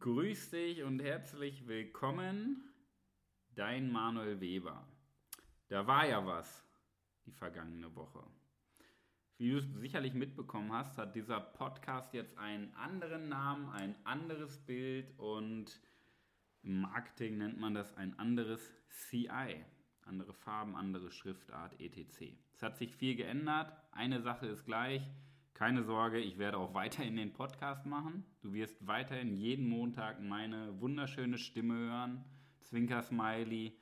Grüß 0.00 0.48
dich 0.48 0.82
und 0.82 1.02
herzlich 1.02 1.68
willkommen, 1.68 2.64
dein 3.54 3.92
Manuel 3.92 4.40
Weber. 4.40 4.88
Da 5.68 5.86
war 5.86 6.08
ja 6.08 6.24
was 6.24 6.64
die 7.26 7.32
vergangene 7.32 7.94
Woche. 7.94 8.24
Wie 9.36 9.50
du 9.50 9.58
es 9.58 9.66
sicherlich 9.74 10.14
mitbekommen 10.14 10.72
hast, 10.72 10.96
hat 10.96 11.14
dieser 11.14 11.38
Podcast 11.38 12.14
jetzt 12.14 12.38
einen 12.38 12.72
anderen 12.76 13.28
Namen, 13.28 13.68
ein 13.68 13.94
anderes 14.06 14.56
Bild 14.64 15.12
und 15.18 15.78
im 16.62 16.80
Marketing 16.80 17.36
nennt 17.36 17.60
man 17.60 17.74
das 17.74 17.94
ein 17.98 18.18
anderes 18.18 18.72
CI. 18.88 19.62
Andere 20.06 20.32
Farben, 20.32 20.76
andere 20.76 21.10
Schriftart, 21.10 21.78
etc. 21.78 22.32
Es 22.54 22.62
hat 22.62 22.78
sich 22.78 22.96
viel 22.96 23.16
geändert. 23.16 23.70
Eine 23.92 24.22
Sache 24.22 24.46
ist 24.46 24.64
gleich. 24.64 25.02
Keine 25.60 25.82
Sorge, 25.82 26.18
ich 26.18 26.38
werde 26.38 26.56
auch 26.56 26.72
weiterhin 26.72 27.16
den 27.16 27.34
Podcast 27.34 27.84
machen. 27.84 28.24
Du 28.40 28.54
wirst 28.54 28.86
weiterhin 28.86 29.36
jeden 29.36 29.68
Montag 29.68 30.18
meine 30.22 30.80
wunderschöne 30.80 31.36
Stimme 31.36 31.74
hören. 31.74 32.24
Zwinker 32.62 33.02
Smiley. 33.02 33.76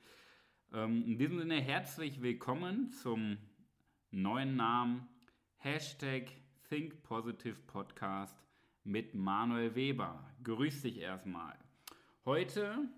Ähm, 0.73 1.05
in 1.05 1.17
diesem 1.17 1.39
Sinne 1.39 1.61
herzlich 1.61 2.21
willkommen 2.21 2.91
zum 2.91 3.37
neuen 4.11 4.57
Namen 4.57 5.07
Hashtag 5.55 6.23
Think 6.67 7.01
Positive 7.01 7.55
Podcast 7.65 8.35
mit 8.83 9.15
Manuel 9.15 9.73
Weber. 9.73 10.29
Grüß 10.43 10.81
dich 10.81 10.97
erstmal. 10.97 11.57
Heute 12.25 12.89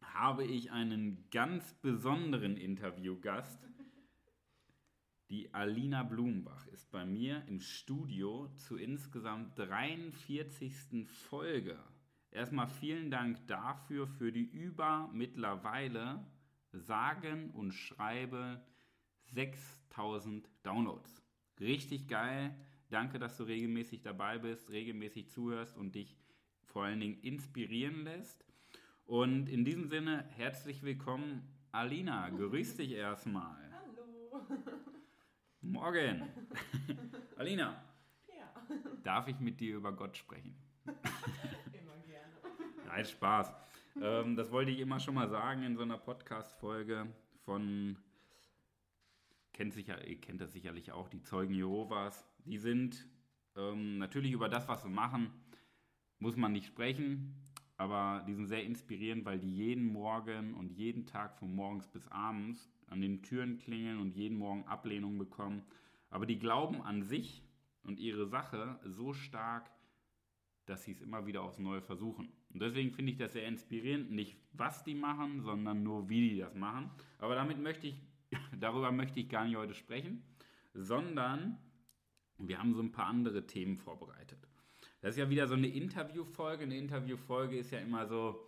habe 0.00 0.46
ich 0.46 0.72
einen 0.72 1.28
ganz 1.30 1.74
besonderen 1.82 2.56
Interviewgast. 2.56 3.68
Die 5.30 5.52
Alina 5.52 6.04
Blumenbach 6.04 6.66
ist 6.68 6.90
bei 6.90 7.04
mir 7.04 7.44
im 7.48 7.60
Studio 7.60 8.48
zur 8.56 8.80
insgesamt 8.80 9.58
43. 9.58 11.06
Folge. 11.06 11.78
Erstmal 12.30 12.66
vielen 12.66 13.10
Dank 13.10 13.46
dafür, 13.46 14.06
für 14.06 14.32
die 14.32 14.46
über 14.46 15.10
mittlerweile 15.12 16.24
sagen 16.72 17.50
und 17.50 17.72
schreibe 17.72 18.64
6000 19.34 20.48
Downloads. 20.62 21.22
Richtig 21.60 22.08
geil. 22.08 22.54
Danke, 22.88 23.18
dass 23.18 23.36
du 23.36 23.42
regelmäßig 23.42 24.00
dabei 24.00 24.38
bist, 24.38 24.70
regelmäßig 24.70 25.28
zuhörst 25.28 25.76
und 25.76 25.94
dich 25.94 26.16
vor 26.64 26.84
allen 26.84 27.00
Dingen 27.00 27.20
inspirieren 27.20 28.04
lässt. 28.04 28.46
Und 29.04 29.50
in 29.50 29.66
diesem 29.66 29.88
Sinne, 29.88 30.24
herzlich 30.36 30.82
willkommen, 30.82 31.42
Alina. 31.70 32.30
Grüß 32.30 32.76
dich 32.76 32.92
erstmal. 32.92 33.70
Hallo. 33.70 34.46
Morgen. 35.60 36.22
Alina. 37.36 37.82
Ja. 38.28 38.76
Darf 39.02 39.28
ich 39.28 39.38
mit 39.40 39.60
dir 39.60 39.76
über 39.76 39.92
Gott 39.92 40.16
sprechen? 40.16 40.54
Immer 40.84 41.96
gerne. 42.06 42.34
Nein, 42.86 43.04
Spaß. 43.04 43.52
Ähm, 44.00 44.36
das 44.36 44.50
wollte 44.52 44.70
ich 44.70 44.78
immer 44.78 45.00
schon 45.00 45.14
mal 45.14 45.28
sagen 45.28 45.64
in 45.64 45.76
so 45.76 45.82
einer 45.82 45.98
Podcast-Folge 45.98 47.12
von, 47.44 47.96
kennt 49.52 49.72
sicher, 49.72 50.06
ihr 50.06 50.20
kennt 50.20 50.40
das 50.40 50.52
sicherlich 50.52 50.92
auch, 50.92 51.08
die 51.08 51.22
Zeugen 51.22 51.54
Jehovas. 51.54 52.24
Die 52.44 52.58
sind 52.58 53.08
ähm, 53.56 53.98
natürlich 53.98 54.30
über 54.30 54.48
das, 54.48 54.68
was 54.68 54.82
sie 54.82 54.88
machen, 54.88 55.32
muss 56.20 56.36
man 56.36 56.52
nicht 56.52 56.66
sprechen, 56.66 57.34
aber 57.76 58.24
die 58.28 58.34
sind 58.34 58.46
sehr 58.46 58.62
inspirierend, 58.62 59.24
weil 59.24 59.40
die 59.40 59.52
jeden 59.52 59.86
Morgen 59.86 60.54
und 60.54 60.70
jeden 60.70 61.06
Tag 61.06 61.36
von 61.36 61.52
morgens 61.52 61.88
bis 61.88 62.06
abends 62.08 62.70
an 62.90 63.00
den 63.00 63.22
Türen 63.22 63.58
klingeln 63.58 63.98
und 63.98 64.16
jeden 64.16 64.38
Morgen 64.38 64.64
Ablehnung 64.64 65.18
bekommen. 65.18 65.62
Aber 66.10 66.26
die 66.26 66.38
glauben 66.38 66.82
an 66.82 67.02
sich 67.02 67.42
und 67.82 68.00
ihre 68.00 68.26
Sache 68.26 68.78
so 68.84 69.12
stark, 69.12 69.70
dass 70.66 70.84
sie 70.84 70.92
es 70.92 71.00
immer 71.00 71.26
wieder 71.26 71.42
aufs 71.42 71.58
Neue 71.58 71.80
versuchen. 71.80 72.28
Und 72.52 72.60
deswegen 72.60 72.92
finde 72.92 73.12
ich 73.12 73.18
das 73.18 73.32
sehr 73.32 73.46
inspirierend, 73.46 74.10
nicht 74.10 74.36
was 74.52 74.84
die 74.84 74.94
machen, 74.94 75.40
sondern 75.40 75.82
nur 75.82 76.08
wie 76.08 76.30
die 76.30 76.38
das 76.38 76.54
machen. 76.54 76.90
Aber 77.18 77.34
damit 77.34 77.58
möchte 77.58 77.88
ich, 77.88 78.00
darüber 78.60 78.92
möchte 78.92 79.20
ich 79.20 79.28
gar 79.28 79.44
nicht 79.44 79.56
heute 79.56 79.74
sprechen, 79.74 80.22
sondern 80.74 81.58
wir 82.38 82.58
haben 82.58 82.74
so 82.74 82.82
ein 82.82 82.92
paar 82.92 83.06
andere 83.06 83.46
Themen 83.46 83.78
vorbereitet. 83.78 84.38
Das 85.00 85.10
ist 85.10 85.18
ja 85.18 85.30
wieder 85.30 85.46
so 85.46 85.54
eine 85.54 85.68
Interviewfolge. 85.68 86.64
Eine 86.64 86.76
Interviewfolge 86.76 87.56
ist 87.58 87.70
ja 87.70 87.78
immer 87.78 88.06
so, 88.06 88.47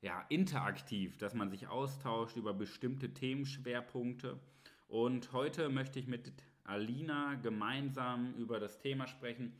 ja, 0.00 0.24
interaktiv, 0.28 1.16
dass 1.18 1.34
man 1.34 1.50
sich 1.50 1.68
austauscht 1.68 2.36
über 2.36 2.54
bestimmte 2.54 3.12
Themenschwerpunkte. 3.12 4.38
Und 4.86 5.32
heute 5.32 5.68
möchte 5.68 5.98
ich 5.98 6.06
mit 6.06 6.32
Alina 6.64 7.34
gemeinsam 7.34 8.34
über 8.34 8.60
das 8.60 8.78
Thema 8.78 9.06
sprechen, 9.06 9.52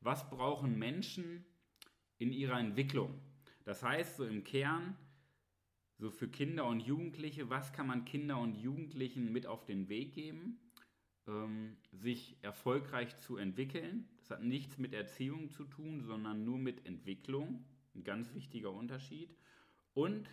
was 0.00 0.28
brauchen 0.28 0.78
Menschen 0.78 1.44
in 2.18 2.32
ihrer 2.32 2.58
Entwicklung? 2.58 3.18
Das 3.64 3.82
heißt, 3.82 4.16
so 4.16 4.24
im 4.24 4.44
Kern, 4.44 4.96
so 5.96 6.10
für 6.10 6.28
Kinder 6.28 6.66
und 6.66 6.80
Jugendliche, 6.80 7.48
was 7.48 7.72
kann 7.72 7.86
man 7.86 8.04
Kinder 8.04 8.38
und 8.38 8.56
Jugendlichen 8.56 9.32
mit 9.32 9.46
auf 9.46 9.64
den 9.64 9.88
Weg 9.88 10.12
geben, 10.12 10.58
ähm, 11.26 11.76
sich 11.92 12.36
erfolgreich 12.42 13.16
zu 13.18 13.36
entwickeln? 13.36 14.08
Das 14.18 14.30
hat 14.30 14.42
nichts 14.42 14.76
mit 14.76 14.92
Erziehung 14.92 15.50
zu 15.50 15.64
tun, 15.64 16.02
sondern 16.02 16.44
nur 16.44 16.58
mit 16.58 16.84
Entwicklung. 16.84 17.64
Ein 17.94 18.04
ganz 18.04 18.34
wichtiger 18.34 18.72
Unterschied. 18.72 19.30
Und 19.94 20.28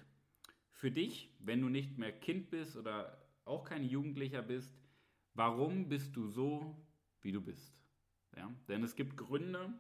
für 0.72 0.92
dich, 0.92 1.34
wenn 1.40 1.62
du 1.62 1.70
nicht 1.70 1.98
mehr 1.98 2.12
Kind 2.12 2.50
bist 2.50 2.76
oder 2.76 3.26
auch 3.46 3.64
kein 3.64 3.84
Jugendlicher 3.84 4.42
bist, 4.42 4.76
warum 5.34 5.88
bist 5.88 6.16
du 6.16 6.28
so, 6.28 6.76
wie 7.22 7.32
du 7.32 7.42
bist? 7.42 7.80
Ja? 8.36 8.52
Denn 8.68 8.84
es 8.84 8.96
gibt 8.96 9.16
Gründe, 9.16 9.74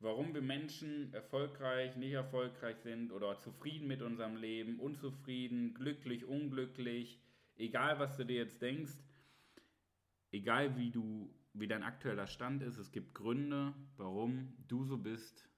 warum 0.00 0.34
wir 0.34 0.42
Menschen 0.42 1.12
erfolgreich, 1.14 1.96
nicht 1.96 2.12
erfolgreich 2.12 2.78
sind 2.80 3.10
oder 3.10 3.38
zufrieden 3.40 3.86
mit 3.86 4.02
unserem 4.02 4.36
Leben, 4.36 4.78
unzufrieden, 4.78 5.72
glücklich, 5.72 6.26
unglücklich, 6.26 7.18
egal 7.56 7.98
was 7.98 8.16
du 8.16 8.24
dir 8.24 8.36
jetzt 8.36 8.60
denkst, 8.60 8.98
egal 10.30 10.76
wie 10.76 10.90
du, 10.90 11.34
wie 11.54 11.68
dein 11.68 11.82
aktueller 11.82 12.26
Stand 12.26 12.62
ist, 12.62 12.76
es 12.76 12.92
gibt 12.92 13.14
Gründe, 13.14 13.74
warum 13.96 14.54
du 14.68 14.84
so 14.84 14.98
bist, 14.98 15.48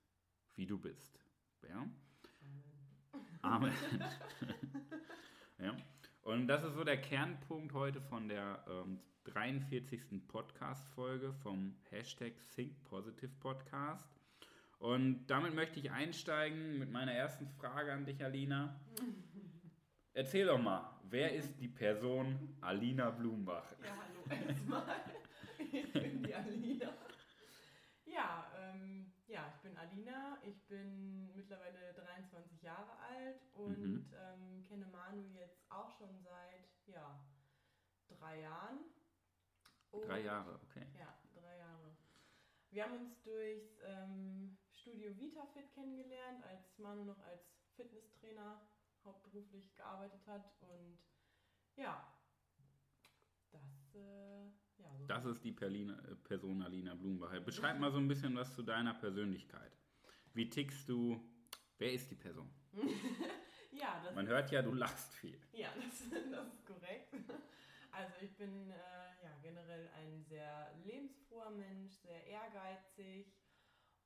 wie 0.54 0.66
du 0.66 0.78
bist. 0.78 1.18
Ja? 1.68 1.90
Amen. 3.46 3.72
ja. 5.58 5.76
Und 6.22 6.48
das 6.48 6.64
ist 6.64 6.74
so 6.74 6.82
der 6.82 7.00
Kernpunkt 7.00 7.72
heute 7.74 8.00
von 8.00 8.28
der 8.28 8.64
ähm, 8.68 8.98
43. 9.24 10.26
Podcast-Folge 10.26 11.32
vom 11.32 11.76
Hashtag 11.90 12.32
Think 12.54 12.82
Positive 12.82 13.30
Podcast. 13.38 14.08
Und 14.80 15.28
damit 15.28 15.54
möchte 15.54 15.78
ich 15.78 15.92
einsteigen 15.92 16.80
mit 16.80 16.90
meiner 16.90 17.12
ersten 17.12 17.48
Frage 17.48 17.92
an 17.92 18.04
dich, 18.04 18.22
Alina. 18.22 18.80
Erzähl 20.12 20.46
doch 20.46 20.60
mal, 20.60 20.98
wer 21.04 21.32
ist 21.32 21.54
die 21.60 21.68
Person 21.68 22.56
Alina 22.60 23.10
Blumenbach? 23.10 23.70
Ja, 23.80 23.96
hallo 23.96 24.44
erstmal. 24.48 24.96
Ich 25.72 25.92
bin 25.92 26.22
die 26.24 26.34
Alina. 26.34 26.92
Ja, 28.06 28.46
ähm, 28.58 29.12
ja, 29.28 29.52
ich 29.54 29.62
bin 29.62 29.75
Alina, 29.90 30.38
ich 30.42 30.66
bin 30.66 31.34
mittlerweile 31.36 31.94
23 31.94 32.62
Jahre 32.62 32.98
alt 32.98 33.40
und 33.54 33.78
Mhm. 33.78 34.12
ähm, 34.14 34.64
kenne 34.68 34.86
Manu 34.86 35.28
jetzt 35.32 35.70
auch 35.70 35.96
schon 35.98 36.22
seit 36.24 36.64
ja, 36.86 37.24
drei 38.08 38.40
Jahren. 38.40 38.80
Und- 39.92 40.08
Drei 40.08 40.22
Jahre, 40.22 40.54
okay. 40.62 40.86
Ja, 40.98 41.14
drei 41.34 41.56
Jahre. 41.58 41.96
Wir 42.70 42.84
haben 42.84 43.06
uns 43.06 43.22
durchs 43.22 43.78
ähm, 43.84 44.58
Studio 44.80 45.16
VitaFit 45.16 45.72
kennengelernt, 45.74 46.42
als 46.44 46.78
Manu 46.78 47.04
noch 47.04 47.20
als 47.20 47.42
Fitnesstrainer 47.76 48.66
hauptberuflich 49.04 49.76
gearbeitet 49.76 50.26
hat 50.26 50.60
und 50.62 50.98
ja, 51.76 52.12
das, 53.52 53.94
äh, 53.94 54.50
Das 55.06 55.24
ist 55.24 55.44
die 55.44 55.52
Perlina, 55.52 55.98
äh, 56.08 56.14
Person 56.16 56.62
Alina 56.62 56.94
Blumenbach. 56.94 57.38
Beschreib 57.40 57.78
mal 57.78 57.90
so 57.90 57.98
ein 57.98 58.08
bisschen 58.08 58.34
was 58.36 58.54
zu 58.54 58.62
deiner 58.62 58.94
Persönlichkeit. 58.94 59.72
Wie 60.34 60.48
tickst 60.48 60.88
du? 60.88 61.20
Wer 61.78 61.92
ist 61.92 62.10
die 62.10 62.16
Person? 62.16 62.50
ja, 63.72 64.00
das 64.04 64.14
Man 64.14 64.26
hört 64.26 64.50
ja, 64.50 64.62
du 64.62 64.72
lachst 64.72 65.12
viel. 65.14 65.40
Ja, 65.52 65.68
das, 65.76 66.10
das 66.30 66.54
ist 66.54 66.66
korrekt. 66.66 67.14
Also 67.90 68.12
ich 68.20 68.36
bin 68.36 68.70
äh, 68.70 68.74
ja, 69.22 69.32
generell 69.42 69.88
ein 69.96 70.22
sehr 70.24 70.72
lebensfroher 70.84 71.50
Mensch, 71.50 71.92
sehr 71.92 72.26
ehrgeizig 72.26 73.32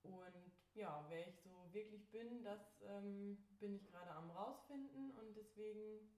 und 0.03 0.53
ja, 0.75 1.05
wer 1.09 1.29
ich 1.29 1.41
so 1.41 1.69
wirklich 1.73 2.09
bin, 2.11 2.43
das 2.45 2.81
ähm, 2.83 3.45
bin 3.59 3.75
ich 3.75 3.87
gerade 3.87 4.11
am 4.13 4.31
rausfinden 4.31 5.11
und 5.11 5.37
deswegen 5.37 6.09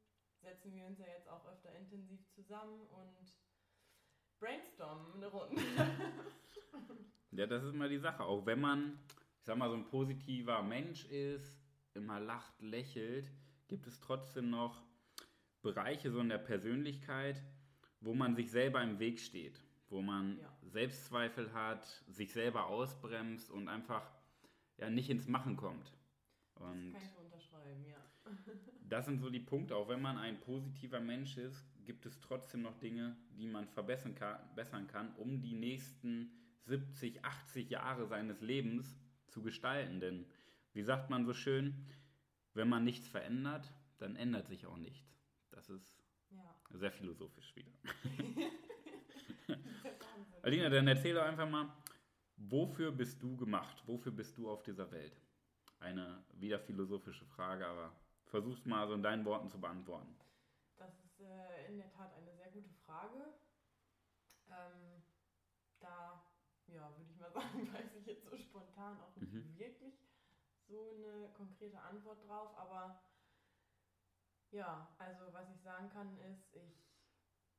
setzen 0.40 0.74
wir 0.74 0.86
uns 0.86 0.98
ja 0.98 1.06
jetzt 1.06 1.28
auch 1.28 1.46
öfter 1.46 1.74
intensiv 1.74 2.28
zusammen 2.28 2.86
und 2.88 3.32
brainstormen 4.42 5.14
eine 5.14 5.26
Runde. 5.28 5.62
Ja, 7.34 7.46
das 7.46 7.62
ist 7.62 7.72
immer 7.72 7.88
die 7.88 7.96
Sache. 7.96 8.24
Auch 8.24 8.44
wenn 8.44 8.60
man, 8.60 8.98
ich 9.38 9.46
sag 9.46 9.56
mal, 9.56 9.70
so 9.70 9.74
ein 9.74 9.86
positiver 9.86 10.62
Mensch 10.62 11.06
ist, 11.06 11.58
immer 11.94 12.20
lacht, 12.20 12.60
lächelt, 12.60 13.32
gibt 13.68 13.86
es 13.86 14.00
trotzdem 14.00 14.50
noch 14.50 14.82
Bereiche 15.62 16.10
so 16.10 16.20
in 16.20 16.28
der 16.28 16.36
Persönlichkeit, 16.36 17.42
wo 18.00 18.12
man 18.12 18.36
sich 18.36 18.50
selber 18.50 18.82
im 18.82 18.98
Weg 18.98 19.18
steht, 19.18 19.64
wo 19.88 20.02
man 20.02 20.40
Ja. 20.40 20.52
Selbstzweifel 20.60 21.54
hat, 21.54 21.86
sich 22.06 22.34
selber 22.34 22.66
ausbremst 22.66 23.50
und 23.50 23.68
einfach 23.68 24.06
ja 24.76 24.90
nicht 24.90 25.08
ins 25.08 25.26
Machen 25.26 25.56
kommt. 25.56 25.90
Und 26.56 26.92
das 26.92 27.00
kann 27.00 27.10
ich 27.10 27.18
unterschreiben, 27.18 27.86
ja. 27.86 27.96
das 28.90 29.06
sind 29.06 29.20
so 29.20 29.30
die 29.30 29.40
Punkte. 29.40 29.74
Auch 29.74 29.88
wenn 29.88 30.02
man 30.02 30.18
ein 30.18 30.38
positiver 30.38 31.00
Mensch 31.00 31.38
ist, 31.38 31.64
gibt 31.84 32.06
es 32.06 32.18
trotzdem 32.20 32.62
noch 32.62 32.78
Dinge, 32.78 33.16
die 33.36 33.46
man 33.46 33.66
verbessern 33.68 34.14
kann, 34.14 34.38
bessern 34.54 34.86
kann, 34.86 35.14
um 35.16 35.40
die 35.40 35.54
nächsten 35.54 36.30
70, 36.64 37.24
80 37.24 37.70
Jahre 37.70 38.06
seines 38.06 38.40
Lebens 38.40 38.96
zu 39.28 39.42
gestalten. 39.42 40.00
Denn, 40.00 40.26
wie 40.72 40.82
sagt 40.82 41.10
man 41.10 41.24
so 41.24 41.34
schön, 41.34 41.86
wenn 42.54 42.68
man 42.68 42.84
nichts 42.84 43.08
verändert, 43.08 43.72
dann 43.98 44.16
ändert 44.16 44.48
sich 44.48 44.66
auch 44.66 44.76
nichts. 44.76 45.16
Das 45.50 45.68
ist 45.68 45.94
Ja. 46.30 46.54
sehr 46.70 46.92
philosophisch 46.92 47.54
wieder. 47.56 47.72
Alina, 50.42 50.68
dann 50.68 50.88
erzähl 50.88 51.14
doch 51.14 51.22
einfach 51.22 51.48
mal, 51.48 51.72
wofür 52.36 52.90
bist 52.92 53.22
du 53.22 53.36
gemacht? 53.36 53.82
Wofür 53.86 54.12
bist 54.12 54.36
du 54.38 54.50
auf 54.50 54.62
dieser 54.62 54.90
Welt? 54.90 55.20
Eine 55.80 56.24
wieder 56.34 56.58
philosophische 56.58 57.24
Frage, 57.26 57.66
aber 57.66 57.92
versuch's 58.26 58.64
mal 58.64 58.86
so 58.86 58.94
in 58.94 59.02
deinen 59.02 59.24
Worten 59.24 59.48
zu 59.50 59.60
beantworten. 59.60 60.14
Äh, 61.22 61.68
in 61.68 61.78
der 61.78 61.90
Tat 61.90 62.12
eine 62.14 62.34
sehr 62.34 62.50
gute 62.50 62.72
Frage. 62.84 63.32
Ähm, 64.48 65.02
da, 65.78 66.22
ja, 66.66 66.96
würde 66.96 67.10
ich 67.10 67.16
mal 67.16 67.30
sagen, 67.32 67.72
weiß 67.72 67.94
ich 67.94 68.06
jetzt 68.06 68.24
so 68.24 68.36
spontan 68.36 69.00
auch 69.00 69.14
nicht 69.16 69.32
Mhm. 69.32 69.56
wirklich 69.58 69.94
so 70.66 70.90
eine 70.90 71.30
konkrete 71.32 71.80
Antwort 71.80 72.26
drauf. 72.28 72.56
Aber 72.56 73.02
ja, 74.50 74.94
also 74.98 75.32
was 75.32 75.48
ich 75.50 75.60
sagen 75.62 75.88
kann 75.88 76.18
ist, 76.18 76.54
ich 76.54 76.84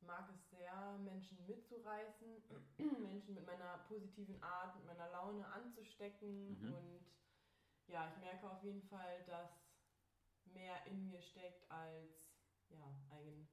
mag 0.02 0.30
es 0.30 0.50
sehr, 0.50 0.98
Menschen 0.98 1.46
mitzureißen, 1.46 2.44
Menschen 3.02 3.34
mit 3.34 3.46
meiner 3.46 3.78
positiven 3.88 4.42
Art, 4.44 4.76
mit 4.76 4.86
meiner 4.86 5.08
Laune 5.10 5.46
anzustecken. 5.48 6.60
Mhm. 6.60 6.74
Und 6.74 7.06
ja, 7.88 8.08
ich 8.10 8.18
merke 8.18 8.50
auf 8.50 8.62
jeden 8.62 8.84
Fall, 8.84 9.24
dass 9.26 9.50
mehr 10.46 10.86
in 10.86 11.06
mir 11.06 11.22
steckt 11.22 11.70
als 11.72 12.33
ja, 12.74 12.88
ein 13.10 13.48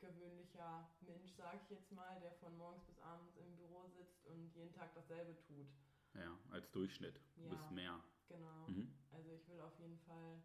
gewöhnlicher 0.00 0.88
Mensch, 1.00 1.32
sage 1.32 1.58
ich 1.62 1.70
jetzt 1.70 1.90
mal, 1.92 2.18
der 2.20 2.32
von 2.34 2.56
morgens 2.56 2.84
bis 2.84 2.98
abends 3.00 3.36
im 3.36 3.56
Büro 3.56 3.86
sitzt 3.88 4.24
und 4.26 4.54
jeden 4.54 4.72
Tag 4.72 4.94
dasselbe 4.94 5.36
tut. 5.46 5.66
Ja, 6.14 6.38
als 6.50 6.70
Durchschnitt. 6.70 7.20
Du 7.36 7.42
Ja. 7.44 7.48
bist 7.48 7.70
mehr. 7.70 8.02
Genau. 8.28 8.66
Mhm. 8.68 8.92
Also 9.12 9.30
ich 9.32 9.46
will 9.48 9.60
auf 9.60 9.78
jeden 9.78 9.98
Fall 10.00 10.42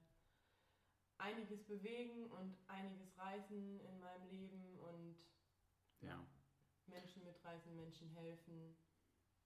einiges 1.17 1.63
bewegen 1.63 2.29
und 2.31 2.57
einiges 2.67 3.17
reißen 3.17 3.79
in 3.79 3.99
meinem 3.99 4.29
Leben 4.29 4.77
und 4.79 5.15
Ja, 6.01 6.25
Menschen 6.87 7.23
mitreißen, 7.23 7.75
Menschen 7.75 8.09
helfen. 8.09 8.75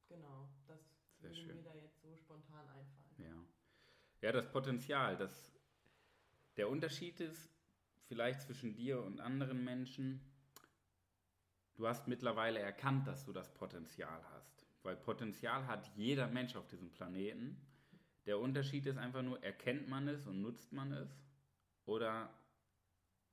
Genau, 0.08 0.50
das 0.68 0.80
Sehr 1.20 1.30
würde 1.32 1.42
schön. 1.42 1.56
mir 1.58 1.64
da 1.64 1.74
jetzt 1.76 2.02
so 2.02 2.16
spontan 2.16 2.68
einfallen. 2.70 3.16
ja. 3.18 3.46
Ja, 4.22 4.32
das 4.32 4.50
Potenzial, 4.52 5.18
das, 5.18 5.52
der 6.58 6.70
Unterschied 6.70 7.20
ist 7.20 7.50
vielleicht 8.08 8.42
zwischen 8.42 8.76
dir 8.76 9.02
und 9.04 9.20
anderen 9.20 9.64
Menschen, 9.64 10.22
du 11.76 11.88
hast 11.88 12.08
mittlerweile 12.08 12.60
erkannt, 12.60 13.08
dass 13.08 13.26
du 13.26 13.34
das 13.34 13.54
Potenzial 13.54 14.24
hast. 14.34 14.66
Weil 14.84 14.96
Potenzial 14.96 15.66
hat 15.68 15.92
jeder 15.96 16.28
Mensch 16.28 16.56
auf 16.56 16.68
diesem 16.68 16.92
Planeten. 16.92 17.60
Der 18.26 18.40
Unterschied 18.40 18.86
ist 18.86 18.98
einfach 18.98 19.24
nur, 19.24 19.44
erkennt 19.44 19.88
man 19.88 20.08
es 20.08 20.28
und 20.28 20.42
nutzt 20.42 20.72
man 20.74 20.92
es? 20.92 21.24
Oder 21.86 22.30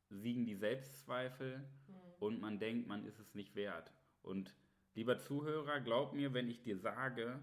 siegen 0.09 0.45
die 0.45 0.57
Selbstzweifel 0.57 1.67
Hm. 1.87 1.95
und 2.21 2.41
man 2.41 2.59
denkt, 2.59 2.89
man 2.89 3.05
ist 3.05 3.19
es 3.19 3.35
nicht 3.35 3.55
wert. 3.55 3.91
Und 4.23 4.55
lieber 4.95 5.19
Zuhörer, 5.19 5.81
glaub 5.81 6.13
mir, 6.13 6.35
wenn 6.35 6.49
ich 6.49 6.63
dir 6.63 6.79
sage, 6.79 7.43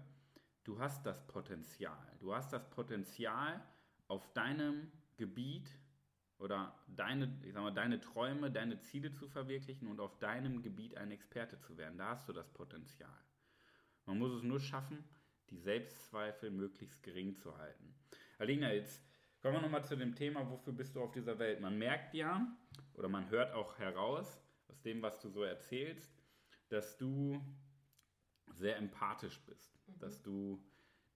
du 0.64 0.78
hast 0.78 1.04
das 1.06 1.26
Potenzial. 1.26 2.16
Du 2.20 2.34
hast 2.34 2.52
das 2.52 2.68
Potenzial, 2.70 3.62
auf 4.08 4.32
deinem 4.32 4.90
Gebiet 5.16 5.70
oder 6.40 6.74
deine, 6.88 7.38
ich 7.44 7.52
sag 7.52 7.62
mal, 7.62 7.70
deine 7.70 8.00
Träume, 8.00 8.50
deine 8.50 8.80
Ziele 8.80 9.12
zu 9.12 9.28
verwirklichen 9.28 9.88
und 9.88 10.00
auf 10.00 10.18
deinem 10.18 10.62
Gebiet 10.62 10.96
ein 10.96 11.10
Experte 11.10 11.58
zu 11.60 11.76
werden. 11.76 11.98
Da 11.98 12.08
hast 12.08 12.28
du 12.28 12.32
das 12.32 12.48
Potenzial. 12.48 13.24
Man 14.06 14.18
muss 14.18 14.32
es 14.32 14.42
nur 14.42 14.58
schaffen, 14.58 15.04
die 15.50 15.58
Selbstzweifel 15.58 16.50
möglichst 16.50 17.02
gering 17.02 17.36
zu 17.36 17.56
halten. 17.58 17.94
Alina, 18.38 18.72
jetzt 18.72 19.02
kommen 19.42 19.54
wir 19.54 19.60
nochmal 19.60 19.84
zu 19.84 19.96
dem 19.96 20.14
Thema, 20.14 20.48
wofür 20.50 20.72
bist 20.72 20.96
du 20.96 21.02
auf 21.02 21.12
dieser 21.12 21.38
Welt? 21.38 21.60
Man 21.60 21.78
merkt 21.78 22.14
ja, 22.14 22.46
oder 22.94 23.08
man 23.08 23.28
hört 23.28 23.52
auch 23.52 23.78
heraus, 23.78 24.40
aus 24.68 24.80
dem, 24.82 25.02
was 25.02 25.20
du 25.20 25.28
so 25.28 25.42
erzählst, 25.42 26.10
dass 26.68 26.96
du 26.96 27.40
sehr 28.54 28.76
empathisch 28.78 29.40
bist, 29.46 29.78
dass 29.98 30.22
du 30.22 30.64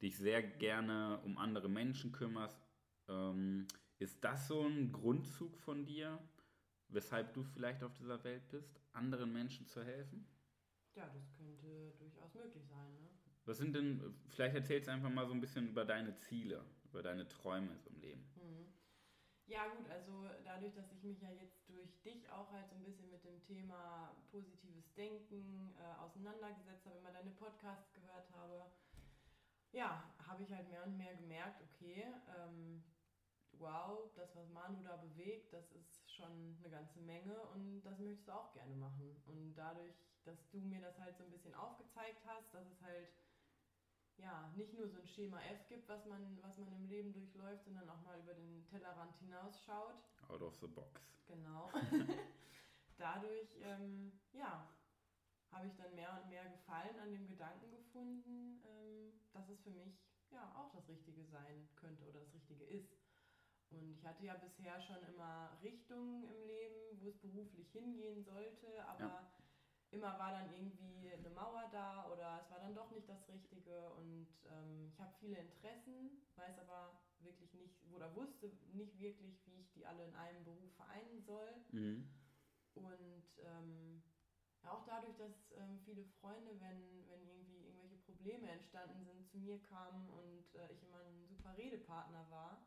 dich 0.02 0.18
sehr 0.18 0.42
gerne 0.42 1.20
um 1.24 1.38
andere 1.38 1.68
Menschen 1.68 2.12
kümmerst. 2.12 2.60
Ähm, 3.08 3.66
ist 3.98 4.22
das 4.24 4.48
so 4.48 4.66
ein 4.66 4.92
Grundzug 4.92 5.56
von 5.58 5.86
dir, 5.86 6.18
weshalb 6.88 7.34
du 7.34 7.42
vielleicht 7.42 7.82
auf 7.82 7.94
dieser 7.94 8.22
Welt 8.24 8.48
bist, 8.48 8.80
anderen 8.92 9.32
Menschen 9.32 9.66
zu 9.66 9.84
helfen? 9.84 10.26
Ja, 10.94 11.08
das 11.08 11.32
könnte 11.32 11.92
durchaus 11.98 12.34
möglich 12.34 12.66
sein. 12.68 12.94
Ne? 12.94 13.08
Was 13.46 13.58
sind 13.58 13.74
denn, 13.74 14.14
vielleicht 14.28 14.54
erzählst 14.54 14.88
du 14.88 14.92
einfach 14.92 15.10
mal 15.10 15.26
so 15.26 15.34
ein 15.34 15.40
bisschen 15.40 15.68
über 15.68 15.84
deine 15.84 16.16
Ziele, 16.16 16.64
über 16.84 17.02
deine 17.02 17.26
Träume 17.26 17.76
so 17.76 17.90
im 17.90 18.00
Leben. 18.00 18.24
Mhm. 18.36 18.72
Ja 19.46 19.68
gut, 19.68 19.90
also 19.90 20.30
dadurch, 20.42 20.72
dass 20.74 20.90
ich 20.92 21.02
mich 21.02 21.20
ja 21.20 21.30
jetzt 21.30 21.68
durch 21.68 22.00
dich 22.02 22.30
auch 22.30 22.50
halt 22.50 22.70
so 22.70 22.76
ein 22.76 22.84
bisschen 22.84 23.10
mit 23.10 23.22
dem 23.24 23.42
Thema 23.42 24.16
positives 24.30 24.94
Denken 24.94 25.74
äh, 25.76 26.00
auseinandergesetzt 26.00 26.86
habe, 26.86 26.96
immer 26.98 27.12
deine 27.12 27.30
Podcasts 27.32 27.92
gehört 27.92 28.30
habe, 28.32 28.70
ja, 29.72 30.04
habe 30.26 30.44
ich 30.44 30.52
halt 30.52 30.68
mehr 30.68 30.84
und 30.86 30.96
mehr 30.96 31.14
gemerkt, 31.16 31.60
okay, 31.62 32.06
ähm, 32.38 32.82
wow, 33.58 34.10
das, 34.14 34.34
was 34.36 34.48
Manu 34.50 34.82
da 34.82 34.96
bewegt, 34.96 35.52
das 35.52 35.70
ist 35.72 36.10
schon 36.10 36.56
eine 36.58 36.70
ganze 36.70 37.00
Menge 37.00 37.40
und 37.54 37.82
das 37.82 37.98
möchtest 37.98 38.28
du 38.28 38.32
auch 38.32 38.52
gerne 38.52 38.74
machen. 38.76 39.16
Und 39.26 39.54
dadurch, 39.54 39.94
dass 40.24 40.48
du 40.50 40.58
mir 40.58 40.80
das 40.80 40.98
halt 40.98 41.16
so 41.16 41.24
ein 41.24 41.30
bisschen 41.30 41.54
aufgezeigt 41.54 42.24
hast, 42.26 42.52
dass 42.54 42.66
es 42.66 42.80
halt 42.82 43.08
ja, 44.18 44.52
nicht 44.56 44.72
nur 44.74 44.88
so 44.88 44.98
ein 44.98 45.06
Schema 45.06 45.40
F 45.42 45.66
gibt, 45.68 45.88
was 45.88 46.04
man, 46.06 46.38
was 46.42 46.56
man 46.58 46.72
im 46.72 46.86
Leben 46.86 47.12
durchläuft, 47.12 47.64
sondern 47.64 47.88
auch 47.88 48.00
mal 48.02 48.18
über 48.20 48.34
den 48.34 48.64
Tellerrand 48.66 49.16
hinausschaut. 49.18 49.96
Out 50.28 50.42
of 50.42 50.54
the 50.60 50.66
box. 50.66 51.00
Genau. 51.26 51.70
Dadurch, 52.96 53.56
ähm, 53.60 54.12
ja, 54.32 54.68
habe 55.50 55.66
ich 55.66 55.76
dann 55.76 55.94
mehr 55.94 56.20
und 56.20 56.28
mehr 56.28 56.48
Gefallen 56.48 56.98
an 56.98 57.12
dem 57.12 57.26
Gedanken 57.26 57.70
gefunden, 57.70 58.62
ähm, 58.64 59.12
dass 59.32 59.48
es 59.48 59.60
für 59.62 59.70
mich 59.70 59.98
ja 60.30 60.52
auch 60.56 60.70
das 60.72 60.88
Richtige 60.88 61.24
sein 61.24 61.68
könnte 61.76 62.04
oder 62.08 62.20
das 62.20 62.34
Richtige 62.34 62.64
ist. 62.64 62.92
Und 63.70 63.90
ich 63.90 64.04
hatte 64.04 64.24
ja 64.24 64.34
bisher 64.34 64.80
schon 64.80 65.02
immer 65.04 65.58
Richtungen 65.62 66.26
im 66.26 66.46
Leben, 66.46 67.00
wo 67.00 67.08
es 67.08 67.18
beruflich 67.20 67.70
hingehen 67.72 68.22
sollte, 68.22 68.84
aber 68.86 69.00
Ja. 69.00 69.26
immer 69.90 70.18
war 70.18 70.32
dann 70.32 70.50
irgendwie 70.52 71.08
eine 71.08 71.30
Mauer 71.30 71.68
da 71.72 72.10
oder 72.12 72.40
es 72.44 72.50
war 72.50 72.58
dann 72.60 72.74
doch 72.74 72.90
nicht 72.90 73.08
das 73.08 73.28
Richtige. 73.28 73.92
Und 73.94 74.28
ähm, 74.46 74.88
ich 74.88 75.00
habe 75.00 75.12
viele 75.20 75.38
Interessen, 75.38 76.10
weiß 76.36 76.58
aber 76.58 77.00
wirklich 77.20 77.54
nicht 77.54 77.72
oder 77.92 78.14
wusste 78.14 78.50
nicht 78.72 78.98
wirklich, 78.98 79.46
wie 79.46 79.58
ich 79.60 79.72
die 79.72 79.86
alle 79.86 80.04
in 80.04 80.14
einem 80.14 80.44
Beruf 80.44 80.70
vereinen 80.76 81.20
soll. 81.20 81.60
Mhm. 81.72 82.04
Und 82.74 83.24
ähm, 83.38 84.02
ja, 84.62 84.72
auch 84.72 84.84
dadurch, 84.84 85.14
dass 85.16 85.52
ähm, 85.52 85.78
viele 85.84 86.04
Freunde, 86.04 86.58
wenn, 86.60 87.06
wenn 87.08 87.24
irgendwie 87.26 87.64
irgendwelche 87.64 87.96
Probleme 87.96 88.48
entstanden 88.50 89.04
sind, 89.04 89.24
zu 89.26 89.38
mir 89.38 89.58
kamen 89.58 90.08
und 90.10 90.54
äh, 90.54 90.72
ich 90.72 90.82
immer 90.82 90.98
ein 90.98 91.26
super 91.26 91.56
Redepartner 91.56 92.28
war 92.30 92.58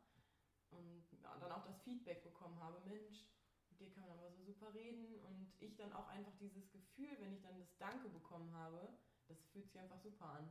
und 0.72 1.06
ja, 1.22 1.38
dann 1.40 1.52
auch 1.52 1.66
das 1.66 1.82
Feedback 1.82 2.24
bekommen 2.24 2.60
habe, 2.60 2.82
Mensch, 2.86 3.26
mit 3.70 3.80
dir 3.80 3.92
kann 3.92 4.08
man 4.08 4.18
aber 4.18 4.32
so 4.32 4.44
super 4.44 4.74
reden 4.74 5.20
und 5.20 5.54
ich 5.60 5.76
dann 5.76 5.94
auch 5.94 6.08
einfach 6.08 6.36
dieses 6.40 6.72
Gefühl, 6.72 7.16
wenn 7.20 7.34
ich 7.34 7.42
dann 7.42 7.58
das 7.60 7.78
Danke 7.78 8.10
bekommen 8.10 8.52
habe, 8.54 8.98
das 9.28 9.44
fühlt 9.48 9.68
sich 9.68 9.80
einfach 9.80 10.00
super 10.00 10.26
an. 10.26 10.50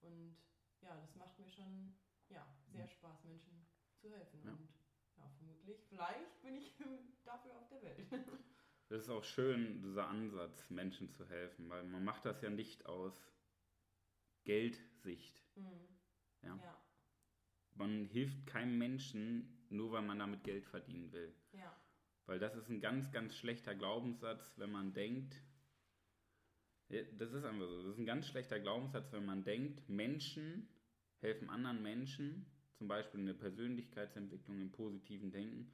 Und 0.00 0.36
ja, 0.80 0.96
das 0.96 1.14
macht 1.16 1.38
mir 1.38 1.48
schon 1.48 1.94
ja, 2.28 2.46
sehr 2.66 2.86
Spaß, 2.86 3.24
Menschen 3.24 3.66
zu 3.96 4.10
helfen. 4.10 4.42
Ja. 4.44 4.52
Und 4.52 4.68
ja, 5.16 5.28
vermutlich, 5.36 5.84
vielleicht 5.88 6.42
bin 6.42 6.56
ich 6.56 6.76
dafür 7.24 7.56
auf 7.56 7.68
der 7.68 7.82
Welt. 7.82 8.08
Das 8.90 9.04
ist 9.04 9.08
auch 9.08 9.24
schön, 9.24 9.80
dieser 9.82 10.06
Ansatz, 10.08 10.68
Menschen 10.68 11.08
zu 11.08 11.26
helfen, 11.26 11.70
weil 11.70 11.84
man 11.84 12.04
macht 12.04 12.26
das 12.26 12.42
ja 12.42 12.50
nicht 12.50 12.84
aus 12.84 13.32
Geldsicht. 14.44 15.42
Mhm. 15.56 15.88
Ja. 16.42 16.54
ja. 16.56 16.83
Man 17.74 18.06
hilft 18.06 18.46
keinem 18.46 18.78
Menschen, 18.78 19.66
nur 19.68 19.92
weil 19.92 20.02
man 20.02 20.18
damit 20.18 20.44
Geld 20.44 20.64
verdienen 20.66 21.12
will. 21.12 21.34
Ja, 21.52 21.76
Weil 22.26 22.38
das 22.38 22.54
ist 22.54 22.68
ein 22.68 22.80
ganz, 22.80 23.10
ganz 23.10 23.36
schlechter 23.36 23.74
Glaubenssatz, 23.74 24.52
wenn 24.56 24.70
man 24.70 24.92
denkt, 24.92 25.42
das 26.88 27.32
ist 27.32 27.44
einfach 27.44 27.66
so, 27.66 27.82
das 27.82 27.92
ist 27.94 27.98
ein 27.98 28.06
ganz 28.06 28.26
schlechter 28.28 28.60
Glaubenssatz, 28.60 29.12
wenn 29.12 29.24
man 29.24 29.42
denkt, 29.42 29.88
Menschen 29.88 30.68
helfen 31.24 31.48
anderen 31.48 31.82
Menschen, 31.82 32.46
zum 32.74 32.86
Beispiel 32.86 33.20
in 33.20 33.26
der 33.26 33.34
Persönlichkeitsentwicklung, 33.34 34.60
im 34.60 34.70
positiven 34.70 35.32
Denken, 35.32 35.72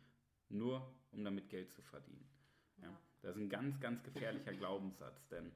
nur 0.49 0.95
um 1.11 1.25
damit 1.25 1.49
Geld 1.49 1.73
zu 1.73 1.83
verdienen. 1.83 2.29
Ja. 2.77 2.85
Ja. 2.85 3.01
Das 3.23 3.37
ist 3.37 3.43
ein 3.43 3.51
ganz, 3.51 3.81
ganz 3.81 4.03
gefährlicher 4.03 4.55
Glaubenssatz, 4.55 5.29
denn 5.29 5.53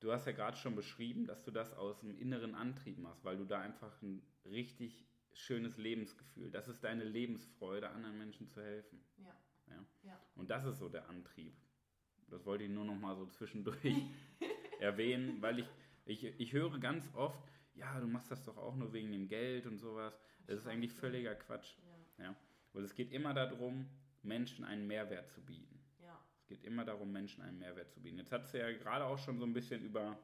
du 0.00 0.12
hast 0.12 0.26
ja 0.26 0.32
gerade 0.32 0.56
schon 0.56 0.74
beschrieben, 0.74 1.26
dass 1.26 1.44
du 1.44 1.50
das 1.50 1.72
aus 1.74 2.00
dem 2.00 2.18
inneren 2.18 2.54
Antrieb 2.54 2.98
machst, 2.98 3.24
weil 3.24 3.36
du 3.36 3.44
da 3.44 3.60
einfach 3.60 4.00
ein 4.02 4.22
richtig 4.50 5.06
schönes 5.32 5.76
Lebensgefühl. 5.76 6.50
Das 6.50 6.68
ist 6.68 6.82
deine 6.82 7.04
Lebensfreude, 7.04 7.90
anderen 7.90 8.18
Menschen 8.18 8.48
zu 8.48 8.62
helfen. 8.62 9.00
Ja. 9.18 9.36
Ja. 9.68 9.84
Ja. 10.02 10.20
Und 10.34 10.50
das 10.50 10.64
ist 10.64 10.78
so 10.78 10.88
der 10.88 11.08
Antrieb. 11.08 11.54
Das 12.28 12.44
wollte 12.44 12.64
ich 12.64 12.70
nur 12.70 12.84
noch 12.84 12.98
mal 12.98 13.16
so 13.16 13.26
zwischendurch 13.26 13.78
erwähnen, 14.80 15.40
weil 15.40 15.60
ich, 15.60 15.68
ich, 16.04 16.24
ich 16.24 16.52
höre 16.52 16.78
ganz 16.78 17.08
oft, 17.14 17.42
ja, 17.74 17.98
du 18.00 18.06
machst 18.06 18.30
das 18.30 18.44
doch 18.44 18.56
auch 18.56 18.76
nur 18.76 18.92
wegen 18.92 19.12
dem 19.12 19.28
Geld 19.28 19.66
und 19.66 19.78
sowas. 19.78 20.18
Das 20.46 20.60
ist 20.60 20.66
eigentlich 20.66 20.92
völliger 20.92 21.34
Quatsch. 21.34 21.76
Ja. 22.18 22.24
Ja. 22.24 22.36
Und 22.72 22.84
es 22.84 22.94
geht 22.94 23.12
immer 23.12 23.34
darum, 23.34 23.88
Menschen 24.22 24.64
einen 24.64 24.86
Mehrwert 24.86 25.30
zu 25.30 25.40
bieten. 25.40 25.80
Ja. 26.00 26.18
Es 26.40 26.46
geht 26.46 26.64
immer 26.64 26.84
darum, 26.84 27.12
Menschen 27.12 27.42
einen 27.42 27.58
Mehrwert 27.58 27.90
zu 27.90 28.00
bieten. 28.00 28.18
Jetzt 28.18 28.32
hast 28.32 28.52
du 28.52 28.58
ja 28.58 28.70
gerade 28.72 29.04
auch 29.04 29.18
schon 29.18 29.38
so 29.38 29.44
ein 29.44 29.52
bisschen 29.52 29.82
über 29.82 30.18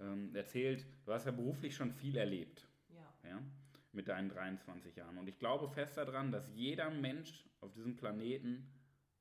ähm, 0.00 0.34
erzählt, 0.34 0.84
du 1.04 1.12
hast 1.12 1.26
ja 1.26 1.32
beruflich 1.32 1.74
schon 1.74 1.92
viel 1.92 2.16
erlebt, 2.16 2.66
Ja. 3.22 3.42
mit 3.92 4.08
deinen 4.08 4.28
23 4.30 4.96
Jahren. 4.96 5.18
Und 5.18 5.28
ich 5.28 5.38
glaube 5.38 5.68
fest 5.68 5.96
daran, 5.96 6.32
dass 6.32 6.50
jeder 6.54 6.90
Mensch 6.90 7.48
auf 7.60 7.72
diesem 7.72 7.96
Planeten 7.96 8.72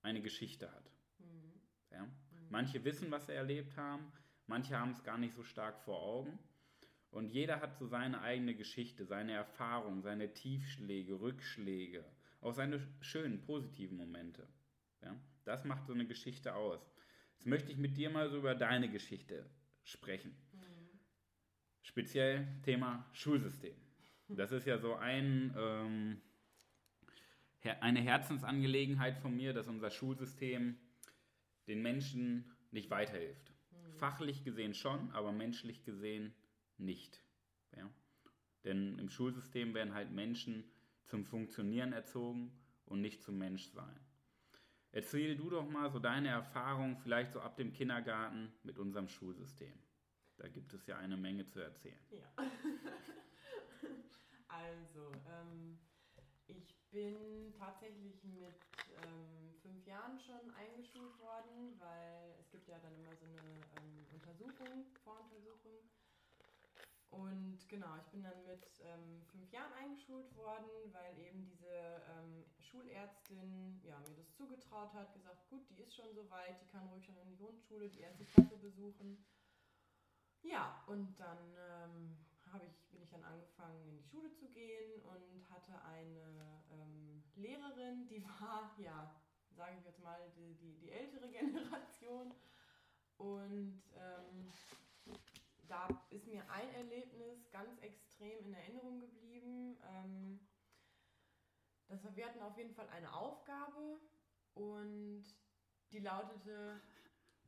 eine 0.02 0.22
Geschichte 0.22 0.72
hat. 0.72 0.92
Mhm. 1.20 1.54
Ja? 1.92 2.08
Manche 2.50 2.84
wissen, 2.84 3.12
was 3.12 3.28
sie 3.28 3.34
erlebt 3.34 3.78
haben, 3.78 4.12
manche 4.48 4.78
haben 4.78 4.92
es 4.92 5.04
gar 5.04 5.18
nicht 5.18 5.34
so 5.34 5.44
stark 5.44 5.80
vor 5.82 6.02
Augen. 6.02 6.40
Und 7.12 7.30
jeder 7.30 7.60
hat 7.60 7.76
so 7.76 7.86
seine 7.86 8.22
eigene 8.22 8.56
Geschichte, 8.56 9.06
seine 9.06 9.34
Erfahrung, 9.34 10.02
seine 10.02 10.34
Tiefschläge, 10.34 11.20
Rückschläge, 11.20 12.06
auch 12.40 12.54
seine 12.54 12.82
schönen, 13.02 13.42
positiven 13.42 13.98
Momente. 13.98 14.48
Ja? 15.02 15.16
Das 15.44 15.66
macht 15.66 15.86
so 15.86 15.94
eine 15.94 16.06
Geschichte 16.06 16.56
aus. 16.56 16.80
Jetzt 17.34 17.48
möchte 17.48 17.72
ich 17.72 17.78
mit 17.78 17.98
dir 17.98 18.10
mal 18.10 18.30
so 18.30 18.38
über 18.38 18.56
deine 18.56 18.90
Geschichte 18.90 19.50
sprechen. 19.84 20.36
Mhm. 20.54 21.00
Speziell 21.82 22.48
Thema 22.64 23.10
Schulsystem. 23.12 23.76
Das 24.36 24.52
ist 24.52 24.66
ja 24.66 24.78
so 24.78 24.96
ein, 24.96 25.54
ähm, 25.58 26.22
eine 27.80 28.00
Herzensangelegenheit 28.00 29.18
von 29.18 29.36
mir, 29.36 29.54
dass 29.54 29.68
unser 29.68 29.90
Schulsystem 29.90 30.78
den 31.68 31.82
Menschen 31.82 32.52
nicht 32.72 32.90
weiterhilft. 32.90 33.54
Fachlich 33.98 34.44
gesehen 34.44 34.74
schon, 34.74 35.12
aber 35.12 35.32
menschlich 35.32 35.84
gesehen 35.84 36.34
nicht. 36.78 37.22
Ja? 37.76 37.90
Denn 38.64 38.98
im 38.98 39.10
Schulsystem 39.10 39.74
werden 39.74 39.94
halt 39.94 40.12
Menschen 40.12 40.64
zum 41.06 41.26
Funktionieren 41.26 41.94
erzogen 41.94 42.52
und 42.86 43.02
nicht 43.02 43.22
zum 43.22 43.38
Menschsein. 43.38 44.00
Erzähl 44.94 45.36
du 45.38 45.50
doch 45.50 45.70
mal 45.70 45.90
so 45.90 46.00
deine 46.00 46.30
Erfahrung, 46.30 46.98
vielleicht 46.98 47.34
so 47.34 47.42
ab 47.42 47.56
dem 47.56 47.72
Kindergarten 47.72 48.52
mit 48.64 48.78
unserem 48.78 49.08
Schulsystem. 49.08 49.74
Da 50.38 50.48
gibt 50.48 50.74
es 50.74 50.86
ja 50.88 50.98
eine 50.98 51.16
Menge 51.16 51.48
zu 51.48 51.62
erzählen. 51.62 52.00
Ja. 52.10 52.34
also, 54.52 55.22
ähm, 55.28 55.80
ich 56.48 56.76
bin 56.92 57.54
tatsächlich 57.58 58.24
mit 58.24 58.60
ähm, 58.98 59.54
fünf 59.62 59.86
Jahren 59.86 60.20
schon 60.20 60.54
eingeschult 60.56 61.18
worden, 61.20 61.80
weil 61.80 62.36
es 62.40 62.52
gibt 62.52 62.68
ja 62.68 62.78
dann 62.80 62.96
immer 62.96 63.16
so 63.16 63.26
eine 63.26 63.66
ähm, 63.78 64.08
Untersuchung, 64.12 64.86
Voruntersuchung. 65.04 65.90
Und 67.12 67.60
genau, 67.68 67.98
ich 67.98 68.08
bin 68.12 68.24
dann 68.24 68.46
mit 68.46 68.64
ähm, 68.84 69.22
fünf 69.32 69.52
Jahren 69.52 69.74
eingeschult 69.74 70.34
worden, 70.36 70.70
weil 70.94 71.18
eben 71.20 71.46
diese 71.46 72.02
ähm, 72.10 72.46
Schulärztin 72.60 73.82
ja, 73.84 74.00
mir 74.00 74.16
das 74.16 74.34
zugetraut 74.34 74.94
hat, 74.94 75.14
gesagt, 75.14 75.50
gut, 75.50 75.70
die 75.70 75.82
ist 75.82 75.94
schon 75.96 76.14
so 76.16 76.30
weit, 76.30 76.62
die 76.62 76.68
kann 76.68 76.88
ruhig 76.88 77.06
schon 77.06 77.18
in 77.18 77.28
die 77.30 77.38
Grundschule, 77.38 77.90
die 77.90 78.00
erste 78.00 78.26
Klasse 78.26 78.58
besuchen. 78.58 79.26
Ja, 80.42 80.84
und 80.88 81.20
dann 81.20 81.58
ähm, 81.58 82.18
habe 82.52 82.66
ich, 82.66 82.90
bin 82.92 83.02
ich 83.02 83.10
dann 83.10 83.24
angefangen, 83.24 83.82
in 83.88 83.98
die 83.98 84.04
Schule 84.04 84.34
zu 84.34 84.50
gehen 84.50 85.02
und 85.04 85.50
hatte 85.50 85.82
eine 85.84 86.64
ähm, 86.72 87.24
Lehrerin, 87.36 88.08
die 88.08 88.24
war, 88.40 88.76
ja, 88.78 89.16
sage 89.56 89.78
ich 89.80 89.86
jetzt 89.86 90.00
mal, 90.00 90.20
die, 90.36 90.56
die, 90.56 90.78
die 90.80 90.92
ältere 90.92 91.30
Generation. 91.32 92.34
Und 93.18 93.84
ähm, 93.96 94.52
da 95.68 95.88
ist 96.10 96.28
mir 96.28 96.44
ein 96.50 96.74
Erlebnis 96.74 97.50
ganz 97.52 97.80
extrem 97.82 98.46
in 98.46 98.54
Erinnerung 98.54 99.00
geblieben. 99.00 99.78
Ähm, 99.84 100.40
das 101.88 102.04
war, 102.04 102.16
wir 102.16 102.26
hatten 102.26 102.42
auf 102.42 102.58
jeden 102.58 102.74
Fall 102.74 102.88
eine 102.90 103.14
Aufgabe 103.14 104.00
und 104.56 105.24
die 105.92 106.00
lautete, 106.00 106.82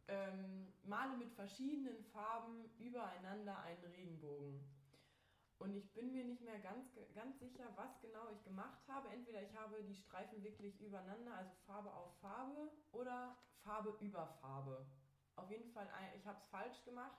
ähm, 0.07 0.73
male 0.83 1.17
mit 1.17 1.31
verschiedenen 1.31 2.03
Farben 2.11 2.69
übereinander 2.77 3.57
einen 3.59 3.83
Regenbogen. 3.85 4.72
Und 5.59 5.75
ich 5.75 5.93
bin 5.93 6.11
mir 6.11 6.25
nicht 6.25 6.41
mehr 6.41 6.59
ganz, 6.59 6.87
ganz 7.13 7.39
sicher, 7.39 7.65
was 7.75 8.01
genau 8.01 8.29
ich 8.29 8.43
gemacht 8.43 8.87
habe. 8.87 9.09
Entweder 9.09 9.41
ich 9.41 9.55
habe 9.55 9.81
die 9.83 9.95
Streifen 9.95 10.43
wirklich 10.43 10.79
übereinander, 10.81 11.35
also 11.35 11.53
Farbe 11.65 11.93
auf 11.93 12.17
Farbe, 12.19 12.71
oder 12.91 13.37
Farbe 13.63 13.95
über 14.01 14.27
Farbe. 14.41 14.85
Auf 15.35 15.49
jeden 15.49 15.71
Fall, 15.71 15.87
ich 16.15 16.25
habe 16.27 16.37
es 16.37 16.45
falsch 16.47 16.83
gemacht. 16.83 17.17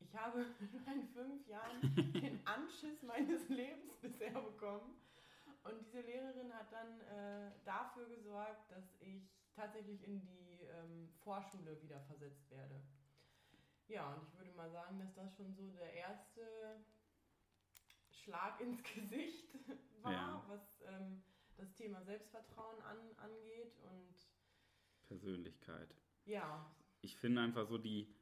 Ich 0.00 0.14
habe 0.14 0.40
in 0.60 0.84
meinen 0.84 1.08
fünf 1.08 1.46
Jahren 1.46 1.80
den 2.14 2.46
Anschiss 2.46 3.02
meines 3.02 3.48
Lebens 3.48 3.96
bisher 4.00 4.40
bekommen. 4.40 5.00
Und 5.64 5.80
diese 5.80 6.00
Lehrerin 6.00 6.52
hat 6.54 6.72
dann 6.72 7.00
äh, 7.00 7.52
dafür 7.64 8.08
gesorgt, 8.08 8.70
dass 8.70 8.94
ich 9.00 9.28
tatsächlich 9.54 10.02
in 10.06 10.20
die 10.20 10.62
ähm, 10.62 11.08
Vorschule 11.22 11.80
wieder 11.82 12.00
versetzt 12.02 12.50
werde. 12.50 12.80
Ja, 13.88 14.14
und 14.14 14.22
ich 14.22 14.38
würde 14.38 14.52
mal 14.52 14.70
sagen, 14.70 14.98
dass 14.98 15.14
das 15.14 15.34
schon 15.34 15.54
so 15.54 15.70
der 15.72 15.92
erste 15.94 16.84
Schlag 18.28 18.60
ins 18.60 18.82
Gesicht 18.94 19.48
war, 20.02 20.12
Ja. 20.12 20.44
was 20.48 20.82
ähm, 20.86 21.22
das 21.56 21.72
Thema 21.74 22.02
Selbstvertrauen 22.02 22.80
an, 22.82 22.98
angeht. 23.16 23.72
Und 23.82 24.14
Persönlichkeit. 25.06 25.94
ja, 26.26 26.70
Ich 27.00 27.16
finde 27.16 27.40
einfach 27.40 27.66
so 27.66 27.78
die 27.78 28.14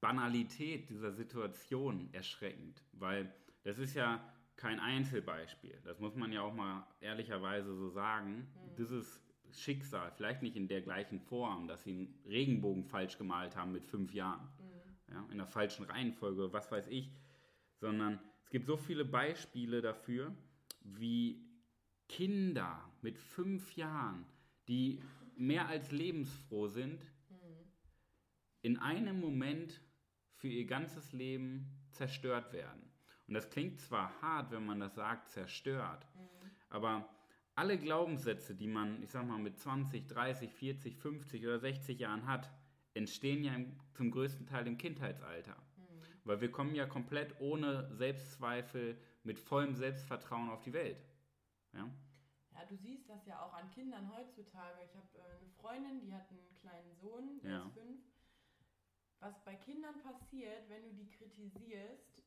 Banalität 0.00 0.90
dieser 0.90 1.12
Situation 1.12 2.12
erschreckend, 2.12 2.82
weil 2.92 3.32
das 3.62 3.78
ist 3.78 3.94
ja 3.94 4.22
kein 4.56 4.80
Einzelbeispiel. 4.80 5.80
Das 5.84 6.00
muss 6.00 6.16
man 6.16 6.32
ja 6.32 6.42
auch 6.42 6.54
mal 6.54 6.86
ehrlicherweise 7.00 7.74
so 7.76 7.88
sagen. 7.88 8.48
Dieses 8.76 9.20
Schicksal, 9.52 10.10
vielleicht 10.12 10.42
nicht 10.42 10.56
in 10.56 10.66
der 10.68 10.82
gleichen 10.82 11.20
Form, 11.20 11.68
dass 11.68 11.84
sie 11.84 11.90
einen 11.90 12.22
Regenbogen 12.26 12.84
falsch 12.84 13.16
gemalt 13.16 13.54
haben 13.56 13.72
mit 13.72 13.84
fünf 13.86 14.12
Jahren, 14.12 14.48
ja, 15.08 15.24
in 15.30 15.38
der 15.38 15.46
falschen 15.46 15.84
Reihenfolge, 15.84 16.52
was 16.52 16.70
weiß 16.72 16.88
ich, 16.88 17.12
sondern 17.78 18.18
es 18.46 18.50
gibt 18.50 18.66
so 18.66 18.76
viele 18.76 19.04
Beispiele 19.04 19.82
dafür, 19.82 20.32
wie 20.80 21.44
Kinder 22.08 22.88
mit 23.02 23.18
fünf 23.18 23.74
Jahren, 23.74 24.24
die 24.68 25.02
mehr 25.36 25.66
als 25.66 25.90
lebensfroh 25.90 26.68
sind, 26.68 27.10
in 28.62 28.78
einem 28.78 29.18
Moment 29.18 29.80
für 30.36 30.46
ihr 30.46 30.64
ganzes 30.64 31.12
Leben 31.12 31.66
zerstört 31.90 32.52
werden. 32.52 32.88
Und 33.26 33.34
das 33.34 33.50
klingt 33.50 33.80
zwar 33.80 34.12
hart, 34.22 34.52
wenn 34.52 34.64
man 34.64 34.78
das 34.78 34.94
sagt, 34.94 35.28
zerstört, 35.28 36.06
aber 36.68 37.12
alle 37.56 37.76
Glaubenssätze, 37.76 38.54
die 38.54 38.68
man, 38.68 39.02
ich 39.02 39.10
sag 39.10 39.26
mal, 39.26 39.40
mit 39.40 39.58
20, 39.58 40.06
30, 40.06 40.52
40, 40.52 40.96
50 40.96 41.44
oder 41.44 41.58
60 41.58 41.98
Jahren 41.98 42.26
hat, 42.26 42.48
entstehen 42.94 43.42
ja 43.42 43.56
im, 43.56 43.72
zum 43.92 44.12
größten 44.12 44.46
Teil 44.46 44.68
im 44.68 44.78
Kindheitsalter. 44.78 45.56
Weil 46.26 46.40
wir 46.40 46.50
kommen 46.50 46.74
ja 46.74 46.86
komplett 46.86 47.40
ohne 47.40 47.88
Selbstzweifel, 47.94 48.98
mit 49.22 49.38
vollem 49.38 49.74
Selbstvertrauen 49.74 50.50
auf 50.50 50.60
die 50.62 50.72
Welt. 50.72 50.98
Ja? 51.72 51.88
Ja, 52.50 52.64
du 52.68 52.76
siehst 52.76 53.08
das 53.08 53.24
ja 53.26 53.40
auch 53.44 53.52
an 53.54 53.70
Kindern 53.70 54.10
heutzutage. 54.16 54.82
Ich 54.84 54.94
habe 54.96 55.06
äh, 55.18 55.38
eine 55.40 55.48
Freundin, 55.50 56.00
die 56.00 56.12
hat 56.12 56.28
einen 56.30 56.54
kleinen 56.60 56.94
Sohn, 56.96 57.40
der 57.42 57.50
Ja. 57.50 57.66
ist 57.66 57.74
fünf. 57.74 58.00
Was 59.20 59.44
bei 59.44 59.54
Kindern 59.54 59.98
passiert, 60.02 60.68
wenn 60.68 60.82
du 60.82 60.92
die 60.94 61.08
kritisierst 61.10 62.22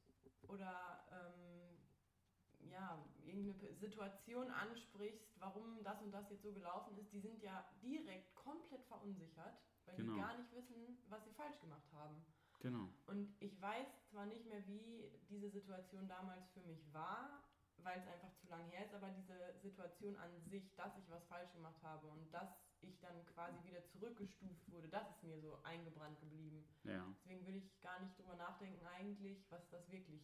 oder 0.48 1.06
ähm, 1.12 2.70
ja, 2.72 3.06
irgendeine 3.26 3.74
Situation 3.76 4.50
ansprichst, 4.52 5.28
warum 5.40 5.84
das 5.84 6.02
und 6.02 6.12
das 6.12 6.30
jetzt 6.30 6.44
so 6.44 6.54
gelaufen 6.54 6.98
ist, 6.98 7.12
die 7.12 7.20
sind 7.20 7.42
ja 7.44 7.66
direkt 7.82 8.34
komplett 8.36 8.84
verunsichert, 8.86 9.58
weil 9.86 9.96
Genau. 9.98 10.14
die 10.14 10.20
gar 10.20 10.38
nicht 10.38 10.52
wissen, 10.54 10.98
was 11.10 11.24
sie 11.26 11.32
falsch 11.34 11.60
gemacht 11.60 11.92
haben. 11.94 12.26
Genau. 12.60 12.90
Und 13.08 13.34
ich 13.40 13.60
weiß 13.62 13.88
zwar 14.10 14.26
nicht 14.26 14.46
mehr, 14.46 14.66
wie 14.68 15.10
diese 15.30 15.50
Situation 15.50 16.08
damals 16.08 16.50
für 16.52 16.62
mich 16.62 16.82
war, 16.94 17.44
weil 17.78 17.98
es 18.00 18.08
einfach 18.08 18.34
zu 18.36 18.48
lange 18.48 18.70
her 18.72 18.84
ist, 18.86 18.94
aber 18.94 19.10
diese 19.12 19.58
Situation 19.62 20.16
an 20.18 20.30
sich, 20.42 20.76
dass 20.76 20.98
ich 20.98 21.10
was 21.10 21.26
falsch 21.28 21.52
gemacht 21.54 21.82
habe 21.82 22.08
und 22.08 22.30
dass 22.34 22.50
ich 22.82 23.00
dann 23.00 23.26
quasi 23.28 23.64
wieder 23.64 23.86
zurückgestuft 23.86 24.70
wurde, 24.72 24.90
das 24.90 25.10
ist 25.10 25.24
mir 25.24 25.40
so 25.40 25.62
eingebrannt 25.64 26.20
geblieben. 26.20 26.66
Ja. 26.84 27.06
Deswegen 27.24 27.46
will 27.48 27.56
ich 27.56 27.80
gar 27.82 28.00
nicht 28.02 28.18
drüber 28.18 28.36
nachdenken 28.36 28.86
eigentlich, 28.86 29.50
was 29.50 29.70
das 29.70 29.90
wirklich 29.90 30.22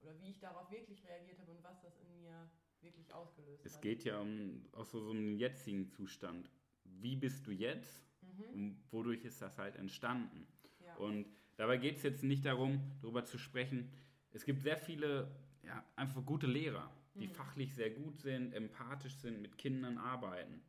oder 0.00 0.18
wie 0.20 0.30
ich 0.30 0.40
darauf 0.40 0.70
wirklich 0.70 1.04
reagiert 1.04 1.38
habe 1.40 1.52
und 1.52 1.62
was 1.62 1.80
das 1.80 1.96
in 1.98 2.20
mir 2.20 2.50
wirklich 2.80 3.12
ausgelöst 3.14 3.64
Es 3.64 3.74
hat. 3.76 3.82
geht 3.82 4.04
ja 4.04 4.20
um 4.20 4.66
auch 4.72 4.84
so, 4.84 5.00
so 5.00 5.10
einen 5.10 5.36
jetzigen 5.36 5.88
Zustand. 5.88 6.50
Wie 6.84 7.16
bist 7.16 7.46
du 7.46 7.50
jetzt 7.50 8.04
Mhm. 8.22 8.44
und 8.54 8.92
wodurch 8.92 9.24
ist 9.24 9.42
das 9.42 9.58
halt 9.58 9.74
entstanden? 9.76 10.46
Ja. 10.78 10.94
Und 10.96 11.26
dabei 11.56 11.76
geht 11.76 11.96
es 11.96 12.02
jetzt 12.02 12.22
nicht 12.22 12.44
darum, 12.44 12.80
darüber 13.00 13.24
zu 13.24 13.38
sprechen. 13.38 13.90
Es 14.32 14.44
gibt 14.44 14.62
sehr 14.62 14.78
viele, 14.78 15.30
ja, 15.64 15.84
einfach 15.96 16.24
gute 16.24 16.46
Lehrer. 16.46 16.90
die 17.14 17.26
mhm. 17.26 17.32
fachlich 17.32 17.74
sehr 17.74 17.90
gut 17.90 18.18
sind, 18.20 18.54
empathisch 18.54 19.16
sind, 19.16 19.42
mit 19.42 19.58
Kindern 19.58 19.98
arbeiten. 19.98 20.62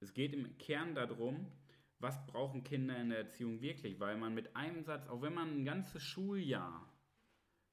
Es 0.00 0.12
geht 0.12 0.32
im 0.32 0.58
Kern 0.58 0.96
darum, 0.96 1.46
was 2.00 2.24
brauchen 2.26 2.64
Kinder 2.64 2.96
in 3.00 3.10
der 3.10 3.18
Erziehung 3.18 3.60
wirklich, 3.60 3.98
weil 3.98 4.16
man 4.16 4.34
mit 4.34 4.54
einem 4.54 4.82
Satz, 4.82 5.06
auch 5.08 5.22
wenn 5.22 5.34
man 5.34 5.48
ein 5.48 5.64
ganzes 5.64 6.02
Schuljahr 6.02 6.88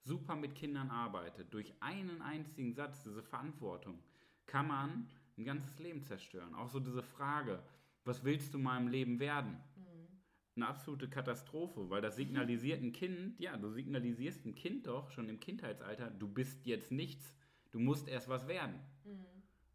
super 0.02 0.36
mit 0.36 0.56
Kindern 0.56 0.90
arbeitet, 0.90 1.54
durch 1.54 1.74
einen 1.82 2.22
einzigen 2.22 2.74
Satz, 2.74 3.04
diese 3.04 3.24
Verantwortung, 3.24 4.00
kann 4.46 4.68
man 4.68 5.08
ein 5.38 5.44
ganzes 5.46 5.78
Leben 5.80 6.04
zerstören. 6.04 6.54
Auch 6.56 6.70
so 6.70 6.80
diese 6.80 7.04
Frage, 7.04 7.62
was 8.04 8.24
willst 8.24 8.54
du 8.54 8.60
mal 8.60 8.80
im 8.80 8.88
Leben 8.88 9.20
werden? 9.20 9.60
Eine 10.56 10.68
absolute 10.68 11.10
Katastrophe, 11.10 11.90
weil 11.90 12.02
das 12.02 12.16
signalisiert 12.16 12.82
ein 12.82 12.94
Kind, 12.94 13.38
ja, 13.40 13.58
du 13.58 13.70
signalisierst 13.70 14.46
ein 14.46 14.56
Kind 14.56 14.88
doch 14.88 15.12
schon 15.12 15.28
im 15.28 15.40
Kindheitsalter, 15.40 16.10
du 16.10 16.30
bist 16.30 16.66
jetzt 16.66 16.92
nichts, 16.92 17.36
du 17.72 17.80
musst 17.80 18.08
erst 18.08 18.30
was 18.30 18.48
werden. 18.48 18.80
Mhm. 19.04 19.26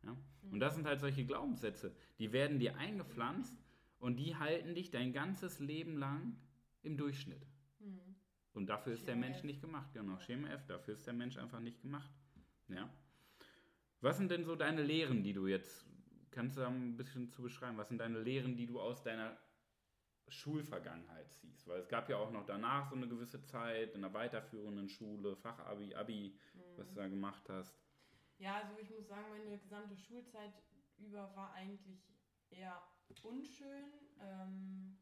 Ja? 0.04 0.16
Und 0.50 0.60
das 0.60 0.75
sind 0.75 0.87
halt 0.87 1.00
solche 1.00 1.26
Glaubenssätze, 1.26 1.94
die 2.18 2.32
werden 2.32 2.58
dir 2.58 2.76
eingepflanzt 2.78 3.54
und 3.99 4.16
die 4.16 4.37
halten 4.37 4.75
dich 4.75 4.90
dein 4.90 5.12
ganzes 5.12 5.60
Leben 5.60 5.99
lang 5.99 6.37
im 6.82 6.96
Durchschnitt. 6.96 7.46
Mhm. 7.78 8.16
Und 8.54 8.66
dafür 8.66 8.94
ist 8.94 9.00
Schema 9.00 9.12
der 9.12 9.16
Mensch 9.16 9.38
F. 9.38 9.44
nicht 9.44 9.60
gemacht, 9.60 9.92
genau. 9.92 10.18
Schema 10.18 10.49
F, 10.49 10.66
dafür 10.66 10.94
ist 10.94 11.06
der 11.06 11.14
Mensch 11.14 11.37
einfach 11.37 11.60
nicht 11.60 11.82
gemacht. 11.82 12.10
Ja. 12.68 12.88
Was 14.00 14.16
sind 14.16 14.30
denn 14.30 14.44
so 14.44 14.56
deine 14.56 14.82
Lehren, 14.82 15.22
die 15.22 15.34
du 15.34 15.46
jetzt, 15.46 15.84
kannst 16.30 16.56
du 16.56 16.62
da 16.62 16.68
ein 16.68 16.96
bisschen 16.96 17.30
zu 17.30 17.42
beschreiben, 17.42 17.76
was 17.76 17.88
sind 17.88 17.99
deine 17.99 18.20
Lehren, 18.20 18.56
die 18.56 18.66
du 18.66 18.80
aus 18.80 19.02
deiner 19.02 19.37
Schulvergangenheit 20.30 21.32
ziehst? 21.32 21.66
Weil 21.66 21.80
es 21.80 21.88
gab 21.88 22.08
ja 22.08 22.16
auch 22.16 22.30
noch 22.30 22.44
danach 22.44 22.88
so 22.88 22.96
eine 22.96 23.08
gewisse 23.08 23.42
Zeit 23.42 23.94
in 23.94 24.02
der 24.02 24.12
weiterführenden 24.14 24.88
Schule, 24.88 25.37
Fachabi, 25.37 25.94
Abi, 25.94 26.38
mhm. 26.54 26.60
was 26.76 26.88
du 26.88 26.94
da 26.94 27.08
gemacht 27.08 27.49
hast. 27.49 27.78
Ja, 28.38 28.56
also 28.56 28.78
ich 28.78 28.90
muss 28.90 29.06
sagen, 29.06 29.28
meine 29.30 29.58
gesamte 29.58 29.96
Schulzeit 29.96 30.52
über 30.96 31.34
war 31.37 31.52
eigentlich 31.52 32.02
eher 32.50 32.82
unschön. 33.22 33.92
Ähm, 34.20 34.99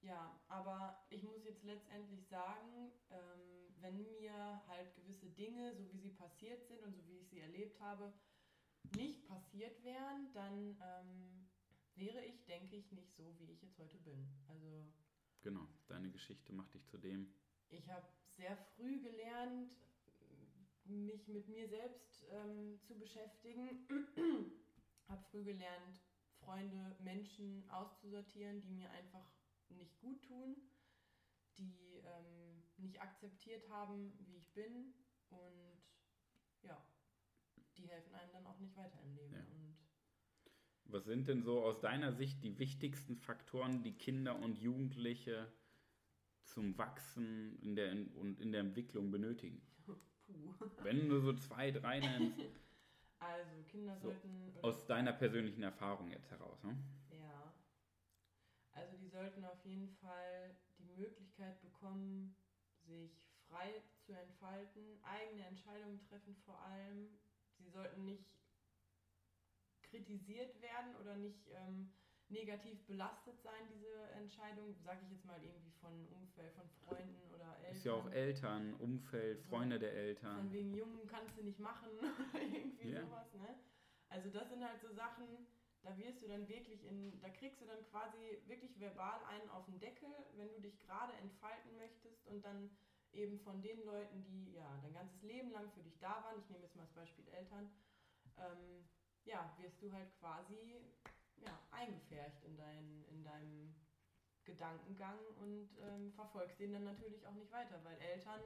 ja, 0.00 0.40
aber 0.48 1.04
ich 1.10 1.22
muss 1.22 1.44
jetzt 1.44 1.62
letztendlich 1.62 2.26
sagen, 2.26 2.92
ähm, 3.10 3.74
wenn 3.80 4.10
mir 4.12 4.62
halt 4.66 4.94
gewisse 4.94 5.28
Dinge, 5.30 5.74
so 5.74 5.92
wie 5.92 5.98
sie 5.98 6.10
passiert 6.10 6.66
sind 6.66 6.82
und 6.82 6.94
so 6.94 7.06
wie 7.06 7.18
ich 7.18 7.28
sie 7.28 7.40
erlebt 7.40 7.80
habe, 7.80 8.12
nicht 8.96 9.26
passiert 9.28 9.82
wären, 9.84 10.32
dann 10.32 10.76
ähm, 10.80 11.39
wäre 12.00 12.24
ich, 12.24 12.44
denke 12.46 12.76
ich, 12.76 12.90
nicht 12.90 13.14
so, 13.14 13.38
wie 13.38 13.52
ich 13.52 13.62
jetzt 13.62 13.78
heute 13.78 13.98
bin. 13.98 14.26
Also 14.48 14.90
genau, 15.42 15.68
deine 15.86 16.10
Geschichte 16.10 16.52
macht 16.52 16.74
dich 16.74 16.86
zu 16.88 16.98
dem. 16.98 17.32
Ich 17.68 17.88
habe 17.90 18.06
sehr 18.26 18.56
früh 18.74 19.00
gelernt, 19.00 19.70
mich 20.84 21.28
mit 21.28 21.46
mir 21.48 21.68
selbst 21.68 22.26
ähm, 22.30 22.80
zu 22.82 22.98
beschäftigen. 22.98 23.86
habe 25.08 25.22
früh 25.30 25.44
gelernt, 25.44 26.00
Freunde, 26.40 26.96
Menschen 27.00 27.68
auszusortieren, 27.70 28.60
die 28.62 28.70
mir 28.70 28.90
einfach 28.90 29.26
nicht 29.68 30.00
gut 30.00 30.22
tun, 30.24 30.56
die 31.58 32.00
ähm, 32.04 32.62
nicht 32.78 33.00
akzeptiert 33.00 33.68
haben, 33.68 34.12
wie 34.24 34.36
ich 34.36 34.52
bin 34.54 34.94
und 35.28 35.78
ja, 36.62 36.82
die 37.76 37.86
helfen 37.88 38.14
einem 38.14 38.32
dann 38.32 38.46
auch 38.46 38.58
nicht 38.58 38.76
weiter 38.76 39.00
im 39.02 39.14
Leben. 39.14 39.34
Ja. 39.34 39.40
Und 39.40 39.76
Was 40.92 41.04
sind 41.04 41.28
denn 41.28 41.42
so 41.42 41.62
aus 41.62 41.80
deiner 41.80 42.12
Sicht 42.12 42.42
die 42.42 42.58
wichtigsten 42.58 43.16
Faktoren, 43.16 43.82
die 43.82 43.92
Kinder 43.92 44.36
und 44.36 44.58
Jugendliche 44.58 45.52
zum 46.44 46.76
Wachsen 46.78 47.58
in 47.62 47.76
der, 47.76 47.92
und 47.92 48.40
in 48.40 48.52
der 48.52 48.62
Entwicklung 48.62 49.10
benötigen? 49.10 49.62
Puh. 49.84 49.96
Wenn 50.82 51.08
du 51.08 51.20
so 51.20 51.32
zwei, 51.34 51.70
drei 51.70 52.00
nennst. 52.00 52.40
Also 53.22 53.62
Kinder 53.70 53.98
so, 53.98 54.08
sollten. 54.08 54.54
Aus 54.62 54.86
deiner 54.86 55.12
persönlichen 55.12 55.62
Erfahrung 55.62 56.10
jetzt 56.10 56.30
heraus, 56.30 56.64
ne? 56.64 56.74
Ja. 57.10 57.52
Also 58.72 58.96
die 58.96 59.08
sollten 59.08 59.44
auf 59.44 59.62
jeden 59.66 59.90
Fall 59.90 60.56
die 60.78 60.88
Möglichkeit 60.98 61.60
bekommen, 61.60 62.34
sich 62.86 63.22
frei 63.46 63.82
zu 64.06 64.12
entfalten, 64.12 64.98
eigene 65.02 65.44
Entscheidungen 65.46 66.00
treffen 66.08 66.34
vor 66.46 66.62
allem. 66.62 67.10
Sie 67.58 67.68
sollten 67.68 68.06
nicht 68.06 68.39
kritisiert 69.90 70.60
werden 70.62 70.94
oder 71.00 71.16
nicht 71.16 71.48
ähm, 71.52 71.92
negativ 72.30 72.86
belastet 72.86 73.40
sein, 73.42 73.68
diese 73.74 74.10
Entscheidung, 74.12 74.74
sage 74.84 75.00
ich 75.04 75.10
jetzt 75.10 75.24
mal 75.24 75.42
irgendwie 75.42 75.72
von 75.80 76.06
Umfeld, 76.08 76.54
von 76.54 76.68
Freunden 76.84 77.20
oder 77.34 77.56
Eltern. 77.58 77.76
Ist 77.76 77.84
ja 77.84 77.92
auch 77.94 78.10
Eltern, 78.10 78.74
Umfeld, 78.74 79.42
Freunde 79.42 79.78
der 79.78 79.92
Eltern. 79.92 80.36
Von 80.36 80.52
wegen 80.52 80.74
Jungen 80.74 81.06
kannst 81.06 81.36
du 81.36 81.42
nicht 81.42 81.58
machen 81.58 81.88
oder 81.98 82.42
irgendwie 82.42 82.90
yeah. 82.90 83.04
sowas, 83.04 83.34
ne? 83.34 83.58
Also 84.08 84.30
das 84.30 84.48
sind 84.48 84.64
halt 84.64 84.80
so 84.80 84.92
Sachen, 84.92 85.26
da 85.82 85.96
wirst 85.96 86.22
du 86.22 86.28
dann 86.28 86.48
wirklich 86.48 86.84
in, 86.84 87.20
da 87.20 87.28
kriegst 87.30 87.60
du 87.60 87.66
dann 87.66 87.82
quasi 87.90 88.42
wirklich 88.46 88.78
verbal 88.78 89.20
einen 89.24 89.48
auf 89.50 89.64
den 89.66 89.78
Deckel, 89.78 90.08
wenn 90.36 90.52
du 90.52 90.60
dich 90.60 90.78
gerade 90.80 91.12
entfalten 91.14 91.76
möchtest 91.76 92.26
und 92.26 92.44
dann 92.44 92.70
eben 93.12 93.38
von 93.40 93.60
den 93.62 93.84
Leuten, 93.84 94.22
die 94.24 94.52
ja 94.52 94.78
dein 94.82 94.92
ganzes 94.92 95.22
Leben 95.22 95.50
lang 95.50 95.70
für 95.72 95.82
dich 95.82 95.98
da 95.98 96.22
waren, 96.24 96.38
ich 96.38 96.48
nehme 96.48 96.64
jetzt 96.64 96.76
mal 96.76 96.82
das 96.82 96.92
Beispiel 96.94 97.26
Eltern, 97.28 97.70
ähm, 98.36 98.88
ja, 99.24 99.54
wirst 99.58 99.82
du 99.82 99.92
halt 99.92 100.12
quasi 100.18 100.84
ja, 101.36 101.58
eingefärcht 101.70 102.44
in, 102.44 102.56
dein, 102.56 103.04
in 103.08 103.24
deinem 103.24 103.74
Gedankengang 104.44 105.18
und 105.38 105.68
ähm, 105.82 106.12
verfolgst 106.12 106.58
den 106.58 106.72
dann 106.72 106.84
natürlich 106.84 107.26
auch 107.26 107.34
nicht 107.34 107.52
weiter, 107.52 107.80
weil 107.84 107.98
Eltern 107.98 108.40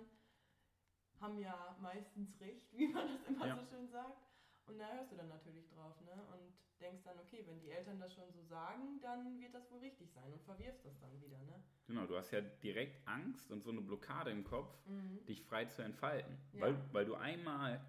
haben 1.20 1.38
ja 1.38 1.76
meistens 1.80 2.38
recht, 2.40 2.72
wie 2.76 2.88
man 2.88 3.08
das 3.08 3.26
immer 3.26 3.46
ja. 3.46 3.56
so 3.56 3.64
schön 3.66 3.88
sagt. 3.88 4.22
Und 4.66 4.78
da 4.78 4.90
hörst 4.92 5.12
du 5.12 5.16
dann 5.16 5.28
natürlich 5.28 5.68
drauf, 5.68 6.00
ne? 6.00 6.12
Und 6.32 6.54
denkst 6.80 7.02
dann, 7.04 7.18
okay, 7.18 7.44
wenn 7.46 7.60
die 7.60 7.70
Eltern 7.70 8.00
das 8.00 8.14
schon 8.14 8.30
so 8.32 8.42
sagen, 8.42 9.00
dann 9.02 9.38
wird 9.38 9.54
das 9.54 9.70
wohl 9.70 9.78
richtig 9.78 10.10
sein 10.12 10.32
und 10.32 10.42
verwirfst 10.42 10.84
das 10.84 10.98
dann 11.00 11.20
wieder, 11.20 11.38
ne? 11.42 11.62
Genau, 11.86 12.06
du 12.06 12.16
hast 12.16 12.30
ja 12.30 12.40
direkt 12.40 13.06
Angst 13.06 13.50
und 13.50 13.62
so 13.62 13.70
eine 13.70 13.82
Blockade 13.82 14.30
im 14.30 14.44
Kopf, 14.44 14.74
mhm. 14.86 15.24
dich 15.26 15.42
frei 15.42 15.66
zu 15.66 15.82
entfalten. 15.82 16.38
Ja. 16.52 16.62
Weil, 16.62 16.92
weil 16.92 17.04
du 17.04 17.14
einmal 17.14 17.84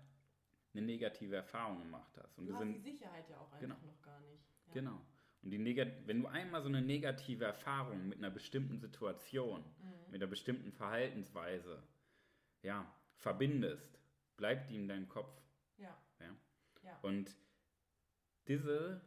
eine 0.75 0.85
negative 0.85 1.35
Erfahrung 1.35 1.79
gemacht 1.79 2.11
hast. 2.17 2.38
Und 2.38 2.47
du 2.47 2.53
hast 2.53 2.59
sind, 2.59 2.73
die 2.73 2.91
Sicherheit 2.91 3.29
ja 3.29 3.38
auch 3.38 3.51
einfach 3.51 3.59
genau. 3.59 3.75
noch 3.85 4.01
gar 4.01 4.19
nicht. 4.21 4.43
Genau. 4.73 5.01
Und 5.41 5.51
die 5.51 5.59
Negat 5.59 6.07
wenn 6.07 6.21
du 6.21 6.27
einmal 6.27 6.61
so 6.61 6.67
eine 6.67 6.81
negative 6.81 7.45
Erfahrung 7.45 8.09
mit 8.09 8.17
einer 8.17 8.31
bestimmten 8.31 8.79
Situation, 8.79 9.61
mhm. 9.61 10.11
mit 10.11 10.21
einer 10.21 10.29
bestimmten 10.29 10.71
Verhaltensweise, 10.71 11.83
ja, 12.63 12.91
verbindest, 13.17 13.99
bleibt 14.38 14.69
die 14.69 14.75
in 14.75 14.88
deinem 14.88 15.07
Kopf. 15.07 15.31
Ja. 15.77 15.95
ja? 16.19 16.35
ja. 16.83 16.99
Und 17.03 17.35
diese, 18.47 19.01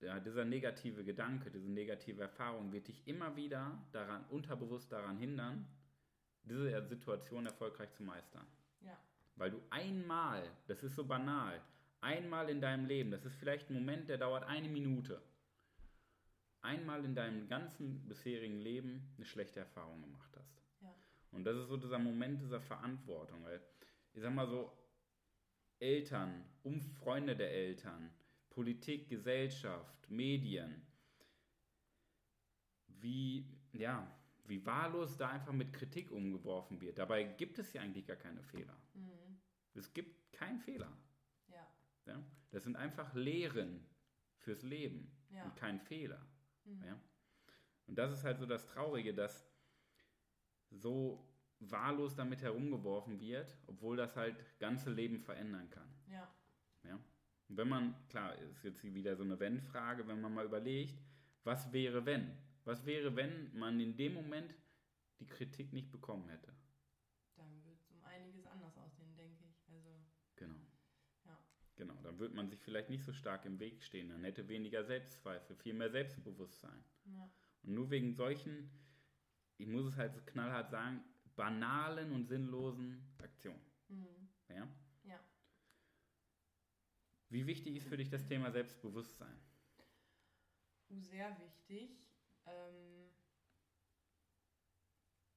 ja, 0.00 0.20
dieser 0.20 0.44
negative 0.44 1.04
Gedanke, 1.04 1.50
diese 1.50 1.70
negative 1.70 2.22
Erfahrung 2.22 2.72
wird 2.72 2.88
dich 2.88 3.06
immer 3.06 3.34
wieder 3.36 3.82
daran, 3.92 4.24
unterbewusst 4.26 4.92
daran 4.92 5.16
hindern, 5.16 5.66
diese 6.44 6.86
Situation 6.88 7.46
erfolgreich 7.46 7.92
zu 7.92 8.02
meistern. 8.02 8.46
Ja. 8.80 8.98
Weil 9.36 9.50
du 9.50 9.62
einmal, 9.70 10.42
das 10.66 10.82
ist 10.82 10.94
so 10.94 11.04
banal, 11.04 11.60
einmal 12.00 12.48
in 12.50 12.60
deinem 12.60 12.86
Leben, 12.86 13.10
das 13.10 13.24
ist 13.24 13.36
vielleicht 13.36 13.70
ein 13.70 13.74
Moment, 13.74 14.08
der 14.08 14.18
dauert 14.18 14.44
eine 14.44 14.68
Minute, 14.68 15.22
einmal 16.60 17.04
in 17.04 17.14
deinem 17.14 17.48
ganzen 17.48 18.06
bisherigen 18.08 18.58
Leben 18.58 19.12
eine 19.16 19.26
schlechte 19.26 19.60
Erfahrung 19.60 20.02
gemacht 20.02 20.30
hast. 20.36 20.62
Ja. 20.80 20.94
Und 21.32 21.44
das 21.44 21.56
ist 21.56 21.68
so 21.68 21.76
dieser 21.76 21.98
Moment 21.98 22.40
dieser 22.40 22.60
Verantwortung, 22.60 23.42
weil 23.44 23.60
ich 24.12 24.20
sag 24.20 24.34
mal 24.34 24.46
so, 24.46 24.76
Eltern, 25.78 26.44
um 26.62 26.80
Freunde 26.80 27.34
der 27.34 27.50
Eltern, 27.50 28.10
Politik, 28.50 29.08
Gesellschaft, 29.08 30.08
Medien, 30.08 30.86
wie, 32.86 33.46
ja, 33.72 34.06
wie 34.44 34.64
wahllos 34.64 35.16
da 35.16 35.30
einfach 35.30 35.52
mit 35.52 35.72
Kritik 35.72 36.12
umgeworfen 36.12 36.80
wird. 36.80 36.98
Dabei 36.98 37.24
gibt 37.24 37.58
es 37.58 37.72
ja 37.72 37.82
eigentlich 37.82 38.06
gar 38.06 38.16
keine 38.16 38.42
Fehler. 38.42 38.76
Mhm. 38.94 39.21
Es 39.74 39.92
gibt 39.92 40.32
keinen 40.32 40.58
Fehler. 40.60 40.92
Ja? 42.06 42.22
Das 42.50 42.64
sind 42.64 42.76
einfach 42.76 43.14
Lehren 43.14 43.84
fürs 44.38 44.62
Leben 44.62 45.10
ja. 45.30 45.44
und 45.44 45.56
kein 45.56 45.80
Fehler. 45.80 46.24
Mhm. 46.64 46.84
Ja? 46.84 47.00
Und 47.86 47.98
das 47.98 48.12
ist 48.12 48.24
halt 48.24 48.38
so 48.38 48.46
das 48.46 48.66
Traurige, 48.66 49.14
dass 49.14 49.48
so 50.70 51.28
wahllos 51.60 52.16
damit 52.16 52.42
herumgeworfen 52.42 53.20
wird, 53.20 53.56
obwohl 53.66 53.96
das 53.96 54.16
halt 54.16 54.36
ganze 54.58 54.90
Leben 54.90 55.20
verändern 55.20 55.70
kann. 55.70 55.88
Ja. 56.10 56.28
ja? 56.84 56.98
Und 57.48 57.56
wenn 57.56 57.68
man, 57.68 58.08
klar, 58.08 58.36
ist 58.38 58.64
jetzt 58.64 58.82
wieder 58.82 59.14
so 59.16 59.22
eine 59.22 59.38
Wenn-Frage, 59.38 60.06
wenn 60.08 60.20
man 60.20 60.34
mal 60.34 60.44
überlegt, 60.44 60.98
was 61.44 61.72
wäre 61.72 62.04
wenn? 62.06 62.36
Was 62.64 62.86
wäre, 62.86 63.16
wenn 63.16 63.56
man 63.56 63.80
in 63.80 63.96
dem 63.96 64.14
Moment 64.14 64.54
die 65.18 65.26
Kritik 65.26 65.72
nicht 65.72 65.90
bekommen 65.90 66.28
hätte? 66.28 66.52
Genau, 71.76 71.94
dann 72.02 72.18
würde 72.18 72.34
man 72.34 72.48
sich 72.48 72.60
vielleicht 72.60 72.90
nicht 72.90 73.04
so 73.04 73.12
stark 73.12 73.44
im 73.44 73.58
Weg 73.58 73.82
stehen. 73.82 74.10
Dann 74.10 74.24
hätte 74.24 74.48
weniger 74.48 74.84
Selbstzweifel, 74.84 75.56
viel 75.56 75.74
mehr 75.74 75.90
Selbstbewusstsein. 75.90 76.84
Ja. 77.04 77.30
Und 77.62 77.74
nur 77.74 77.90
wegen 77.90 78.12
solchen, 78.12 78.70
ich 79.56 79.66
muss 79.66 79.86
es 79.86 79.96
halt 79.96 80.14
so 80.14 80.20
knallhart 80.20 80.70
sagen, 80.70 81.02
banalen 81.34 82.12
und 82.12 82.26
sinnlosen 82.26 83.14
Aktionen. 83.18 83.64
Mhm. 83.88 84.28
Ja? 84.48 84.68
Ja. 85.04 85.20
Wie 87.30 87.46
wichtig 87.46 87.76
ist 87.76 87.88
für 87.88 87.96
dich 87.96 88.10
das 88.10 88.26
Thema 88.26 88.50
Selbstbewusstsein? 88.50 89.40
Sehr 90.90 91.38
wichtig. 91.40 92.04
Ähm, 92.44 93.08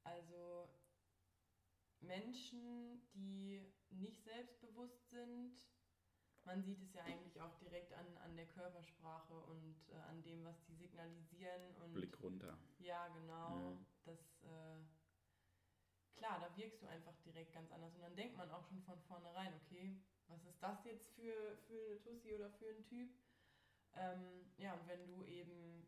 also 0.04 0.70
Menschen, 2.02 3.02
die 3.14 3.62
nicht 3.90 4.22
selbstbewusst 4.24 5.10
sind, 5.10 5.54
man 6.46 6.64
sieht 6.64 6.82
es 6.82 6.94
ja 6.94 7.04
eigentlich 7.04 7.42
auch 7.42 7.56
direkt 7.60 7.94
an, 7.94 8.06
an 8.24 8.36
der 8.36 8.46
Körpersprache 8.46 9.34
und 9.34 9.76
äh, 9.90 9.96
an 10.10 10.22
dem, 10.24 10.46
was 10.46 10.64
die 10.66 10.76
signalisieren. 10.76 11.76
Und 11.84 11.94
Blick 11.94 12.22
runter. 12.22 12.58
Ja, 12.80 13.08
genau. 13.10 13.60
Ja. 13.60 13.78
Das, 14.06 14.20
äh, 14.44 14.80
klar, 16.16 16.40
da 16.40 16.56
wirkst 16.56 16.82
du 16.82 16.88
einfach 16.88 17.18
direkt 17.26 17.54
ganz 17.54 17.72
anders. 17.72 17.96
Und 17.96 18.02
dann 18.02 18.16
denkt 18.16 18.38
man 18.38 18.50
auch 18.52 18.64
schon 18.64 18.82
von 18.84 19.00
vornherein, 19.02 19.54
okay, 19.66 20.00
was 20.28 20.44
ist 20.46 20.62
das 20.62 20.84
jetzt 20.86 21.10
für, 21.16 21.58
für 21.68 21.86
eine 21.86 22.02
Tussi 22.02 22.34
oder 22.34 22.50
für 22.52 22.70
ein 22.70 22.84
Typ? 22.86 23.10
Ähm, 23.94 24.52
ja, 24.58 24.74
und 24.74 24.88
wenn 24.88 25.06
du 25.08 25.24
eben 25.24 25.86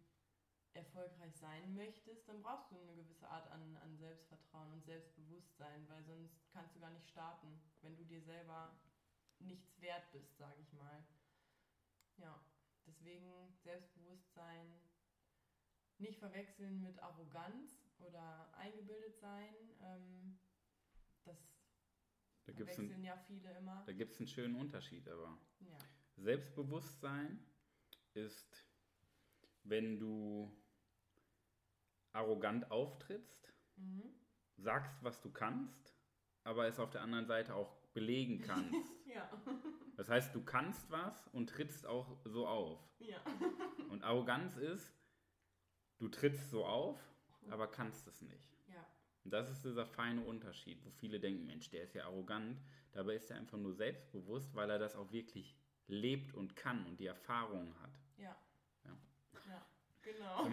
erfolgreich 0.73 1.35
sein 1.35 1.75
möchtest, 1.75 2.27
dann 2.29 2.41
brauchst 2.41 2.71
du 2.71 2.77
eine 2.77 2.95
gewisse 2.95 3.27
Art 3.27 3.49
an, 3.51 3.77
an 3.77 3.97
Selbstvertrauen 3.97 4.71
und 4.73 4.85
Selbstbewusstsein, 4.85 5.87
weil 5.89 6.03
sonst 6.03 6.49
kannst 6.51 6.75
du 6.75 6.79
gar 6.79 6.91
nicht 6.91 7.09
starten, 7.09 7.59
wenn 7.81 7.95
du 7.95 8.05
dir 8.05 8.21
selber 8.21 8.79
nichts 9.39 9.79
wert 9.81 10.11
bist, 10.11 10.37
sage 10.37 10.61
ich 10.61 10.73
mal. 10.73 11.05
Ja, 12.17 12.39
deswegen 12.85 13.57
Selbstbewusstsein 13.63 14.73
nicht 15.99 16.19
verwechseln 16.19 16.81
mit 16.81 16.99
Arroganz 16.99 17.87
oder 17.99 18.53
eingebildet 18.57 19.17
sein. 19.19 19.53
Ähm, 19.81 20.39
das 21.23 21.37
da 22.45 22.53
verwechseln 22.53 22.93
ein, 22.93 23.03
ja 23.03 23.17
viele 23.27 23.57
immer. 23.57 23.83
Da 23.85 23.93
gibt 23.93 24.13
es 24.13 24.19
einen 24.19 24.27
schönen 24.27 24.55
Unterschied 24.55 25.07
aber. 25.09 25.37
Ja. 25.59 25.77
Selbstbewusstsein 26.15 27.39
ist, 28.13 28.65
wenn 29.63 29.99
du 29.99 30.51
arrogant 32.13 32.71
auftrittst, 32.71 33.53
mhm. 33.75 34.15
sagst, 34.57 35.03
was 35.03 35.21
du 35.21 35.31
kannst, 35.31 35.95
aber 36.43 36.67
es 36.67 36.79
auf 36.79 36.89
der 36.89 37.01
anderen 37.01 37.27
Seite 37.27 37.53
auch 37.53 37.76
belegen 37.97 38.41
kannst. 38.45 38.93
ja. 39.07 39.27
Das 39.95 40.07
heißt, 40.07 40.35
du 40.35 40.43
kannst 40.43 40.91
was 40.91 41.27
und 41.29 41.49
trittst 41.49 41.87
auch 41.87 42.15
so 42.25 42.45
auf. 42.47 42.79
Ja. 42.99 43.17
Und 43.89 44.03
Arroganz 44.03 44.55
ist, 44.57 44.93
du 45.97 46.07
trittst 46.07 46.51
so 46.51 46.63
auf, 46.63 46.99
aber 47.49 47.65
kannst 47.65 48.05
es 48.07 48.21
nicht. 48.21 48.55
Ja. 48.67 48.85
Und 49.23 49.31
das 49.31 49.49
ist 49.49 49.65
dieser 49.65 49.87
feine 49.87 50.21
Unterschied, 50.21 50.85
wo 50.85 50.91
viele 50.91 51.19
denken, 51.19 51.47
Mensch, 51.47 51.71
der 51.71 51.81
ist 51.81 51.95
ja 51.95 52.05
arrogant. 52.05 52.61
Dabei 52.91 53.15
ist 53.15 53.31
er 53.31 53.37
einfach 53.37 53.57
nur 53.57 53.73
selbstbewusst, 53.73 54.53
weil 54.53 54.69
er 54.69 54.77
das 54.77 54.95
auch 54.95 55.11
wirklich 55.11 55.55
lebt 55.87 56.35
und 56.35 56.55
kann 56.55 56.85
und 56.85 56.99
die 56.99 57.07
Erfahrungen 57.07 57.73
hat. 57.81 57.99
Ja. 58.17 58.35
Genau. 60.07 60.49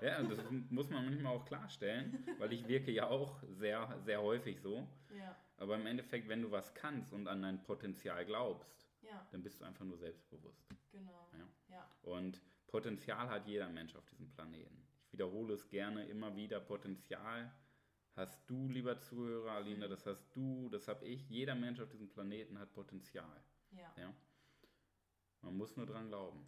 ja, 0.00 0.22
das 0.22 0.38
muss 0.70 0.90
man 0.90 1.04
manchmal 1.04 1.36
auch 1.36 1.44
klarstellen, 1.44 2.24
weil 2.38 2.52
ich 2.52 2.66
wirke 2.66 2.90
ja 2.90 3.08
auch 3.08 3.42
sehr, 3.48 3.96
sehr 4.04 4.20
häufig 4.20 4.60
so. 4.60 4.86
Ja. 5.16 5.36
Aber 5.58 5.76
im 5.76 5.86
Endeffekt, 5.86 6.28
wenn 6.28 6.42
du 6.42 6.50
was 6.50 6.74
kannst 6.74 7.12
und 7.12 7.28
an 7.28 7.42
dein 7.42 7.62
Potenzial 7.62 8.24
glaubst, 8.24 8.88
ja. 9.02 9.26
dann 9.30 9.42
bist 9.42 9.60
du 9.60 9.64
einfach 9.64 9.84
nur 9.84 9.98
selbstbewusst. 9.98 10.68
Genau. 10.90 11.28
Ja? 11.32 11.76
ja. 11.76 11.90
Und 12.02 12.40
Potenzial 12.66 13.28
hat 13.28 13.46
jeder 13.46 13.68
Mensch 13.68 13.94
auf 13.94 14.06
diesem 14.06 14.28
Planeten. 14.30 14.86
Ich 15.06 15.12
wiederhole 15.12 15.54
es 15.54 15.68
gerne 15.68 16.04
immer 16.06 16.34
wieder. 16.34 16.60
Potenzial 16.60 17.52
hast 18.16 18.48
du, 18.48 18.68
lieber 18.68 18.98
Zuhörer, 18.98 19.52
Alina, 19.52 19.88
das 19.88 20.06
hast 20.06 20.24
du, 20.34 20.68
das 20.70 20.88
habe 20.88 21.06
ich. 21.06 21.28
Jeder 21.28 21.54
Mensch 21.54 21.80
auf 21.80 21.90
diesem 21.90 22.08
Planeten 22.08 22.58
hat 22.58 22.72
Potenzial. 22.72 23.44
Ja. 23.70 23.92
ja? 23.96 24.14
Man 25.42 25.56
muss 25.56 25.76
nur 25.76 25.86
dran 25.86 26.08
glauben. 26.08 26.46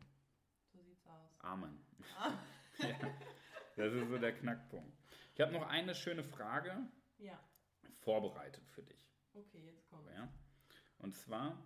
So 0.73 0.83
sieht's 0.83 1.07
aus. 1.07 1.41
Amen. 1.41 1.79
Ah. 2.19 2.33
ja, 2.79 2.97
das 3.77 3.93
ist 3.93 4.09
so 4.09 4.19
der 4.19 4.33
Knackpunkt. 4.33 4.93
Ich 5.35 5.41
habe 5.41 5.53
noch 5.53 5.67
eine 5.69 5.95
schöne 5.95 6.25
Frage 6.25 6.77
ja. 7.19 7.39
vorbereitet 8.01 8.69
für 8.69 8.83
dich. 8.83 9.13
Okay, 9.35 9.65
jetzt 9.65 9.87
kommt. 9.89 10.09
Ja? 10.11 10.29
Und 10.99 11.15
zwar, 11.15 11.63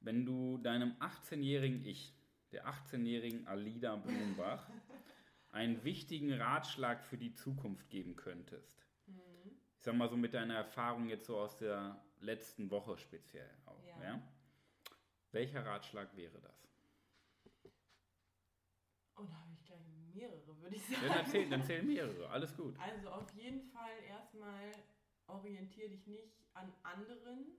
wenn 0.00 0.24
du 0.26 0.58
deinem 0.58 0.92
18-jährigen 1.00 1.84
Ich, 1.84 2.14
der 2.52 2.66
18-jährigen 2.66 3.46
Alida 3.46 3.96
Blumenbach, 3.96 4.68
einen 5.50 5.84
wichtigen 5.84 6.32
Ratschlag 6.32 7.04
für 7.04 7.16
die 7.16 7.32
Zukunft 7.34 7.88
geben 7.88 8.16
könntest. 8.16 8.84
Mhm. 9.06 9.56
Ich 9.78 9.84
sag 9.84 9.94
mal 9.94 10.08
so 10.08 10.16
mit 10.16 10.34
deiner 10.34 10.56
Erfahrung 10.56 11.08
jetzt 11.08 11.26
so 11.26 11.38
aus 11.38 11.56
der 11.56 12.02
letzten 12.18 12.70
Woche 12.70 12.98
speziell 12.98 13.50
auch. 13.66 13.84
Ja. 14.02 14.20
Welcher 15.30 15.64
Ratschlag 15.64 16.16
wäre 16.16 16.40
das? 16.40 16.73
Oh, 19.16 19.24
da 19.24 19.40
habe 19.40 19.52
ich 19.52 19.64
gleich 19.64 19.86
mehrere, 20.12 20.60
würde 20.60 20.76
ich 20.76 20.86
sagen. 20.86 21.02
Dann 21.08 21.18
erzähl, 21.18 21.48
dann 21.50 21.62
zähl 21.62 21.82
mehrere, 21.82 22.28
alles 22.30 22.56
gut. 22.56 22.78
Also 22.78 23.10
auf 23.10 23.32
jeden 23.34 23.62
Fall 23.70 24.02
erstmal 24.08 24.72
orientiere 25.26 25.90
dich 25.90 26.06
nicht 26.06 26.44
an 26.54 26.72
anderen. 26.82 27.58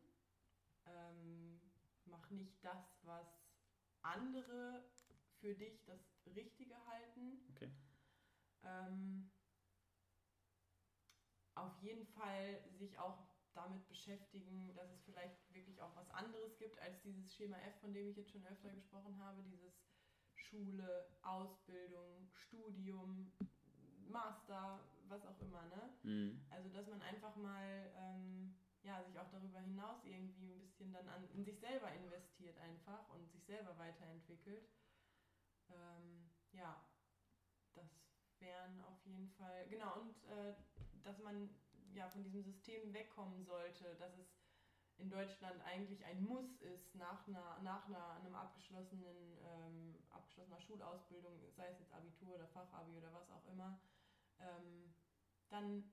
Ähm, 0.85 1.61
mach 2.05 2.29
nicht 2.29 2.63
das, 2.63 2.99
was 3.03 3.27
andere 4.01 4.83
für 5.39 5.55
dich 5.55 5.83
das 5.85 5.99
Richtige 6.35 6.75
halten. 6.85 7.39
Okay. 7.55 7.71
Ähm, 8.63 9.31
auf 11.55 11.81
jeden 11.81 12.05
Fall 12.05 12.63
sich 12.77 12.97
auch 12.99 13.25
damit 13.53 13.87
beschäftigen, 13.87 14.73
dass 14.75 14.91
es 14.91 15.01
vielleicht 15.03 15.53
wirklich 15.53 15.81
auch 15.81 15.95
was 15.95 16.09
anderes 16.11 16.57
gibt 16.57 16.77
als 16.79 17.01
dieses 17.01 17.33
Schema 17.33 17.57
F, 17.59 17.79
von 17.79 17.93
dem 17.93 18.09
ich 18.09 18.17
jetzt 18.17 18.31
schon 18.31 18.45
öfter 18.45 18.69
gesprochen 18.71 19.17
habe, 19.19 19.41
dieses 19.43 19.73
Schule, 20.49 21.05
Ausbildung, 21.21 22.27
Studium, 22.33 23.31
Master, 24.07 24.79
was 25.07 25.25
auch 25.25 25.39
immer, 25.39 25.65
ne? 25.65 25.89
Mhm. 26.03 26.45
Also 26.49 26.69
dass 26.69 26.87
man 26.87 27.01
einfach 27.01 27.35
mal 27.35 27.91
ähm, 27.95 28.55
ja, 28.83 29.03
sich 29.03 29.17
auch 29.19 29.29
darüber 29.31 29.59
hinaus 29.59 30.03
irgendwie 30.05 30.51
ein 30.51 30.59
bisschen 30.59 30.93
dann 30.93 31.07
an, 31.09 31.27
in 31.31 31.43
sich 31.43 31.59
selber 31.59 31.91
investiert 31.93 32.57
einfach 32.59 33.09
und 33.09 33.29
sich 33.31 33.43
selber 33.43 33.77
weiterentwickelt. 33.77 34.63
Ähm, 35.69 36.29
ja, 36.51 36.79
das 37.73 37.87
wären 38.39 38.79
auf 38.81 39.03
jeden 39.05 39.27
Fall, 39.29 39.67
genau, 39.67 39.99
und 39.99 40.23
äh, 40.25 40.53
dass 41.03 41.17
man 41.19 41.49
ja 41.93 42.07
von 42.09 42.23
diesem 42.23 42.43
System 42.43 42.93
wegkommen 42.93 43.43
sollte, 43.43 43.95
dass 43.95 44.15
es 44.17 44.44
in 44.97 45.09
Deutschland 45.09 45.61
eigentlich 45.63 46.03
ein 46.05 46.23
Muss 46.23 46.61
ist, 46.61 46.95
nach, 46.95 47.27
einer, 47.27 47.59
nach 47.61 47.85
einer, 47.87 48.11
einem 48.13 48.35
abgeschlossenen, 48.35 49.37
ähm, 49.43 50.03
abgeschlossener 50.09 50.59
Schulausbildung, 50.61 51.39
sei 51.55 51.67
es 51.69 51.79
jetzt 51.79 51.93
Abitur 51.93 52.35
oder 52.35 52.47
Fachabi 52.47 52.95
oder 52.97 53.13
was 53.13 53.29
auch 53.31 53.45
immer, 53.47 53.79
ähm, 54.39 54.93
dann 55.49 55.83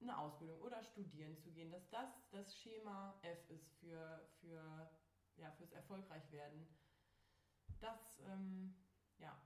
eine 0.00 0.18
Ausbildung 0.18 0.60
oder 0.60 0.82
studieren 0.82 1.36
zu 1.38 1.50
gehen, 1.52 1.70
dass 1.70 1.88
das 1.90 2.28
das 2.30 2.54
Schema 2.58 3.18
F 3.22 3.50
ist 3.50 3.72
für, 3.78 4.28
für 4.40 4.90
ja, 5.36 5.50
fürs 5.52 5.72
Erfolgreichwerden. 5.72 6.66
Das 7.80 8.20
ähm, 8.26 8.74
ja, 9.18 9.38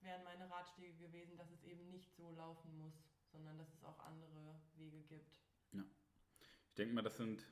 wären 0.00 0.24
meine 0.24 0.50
Ratschläge 0.50 0.96
gewesen, 0.96 1.36
dass 1.36 1.50
es 1.50 1.62
eben 1.64 1.90
nicht 1.90 2.14
so 2.14 2.30
laufen 2.32 2.76
muss, 2.78 2.94
sondern 3.32 3.58
dass 3.58 3.72
es 3.72 3.84
auch 3.84 3.98
andere 4.00 4.60
Wege 4.74 5.02
gibt. 5.02 5.32
Ja. 5.72 5.84
Ich 6.68 6.74
denke 6.76 6.94
mal, 6.94 7.02
das 7.02 7.16
sind 7.16 7.44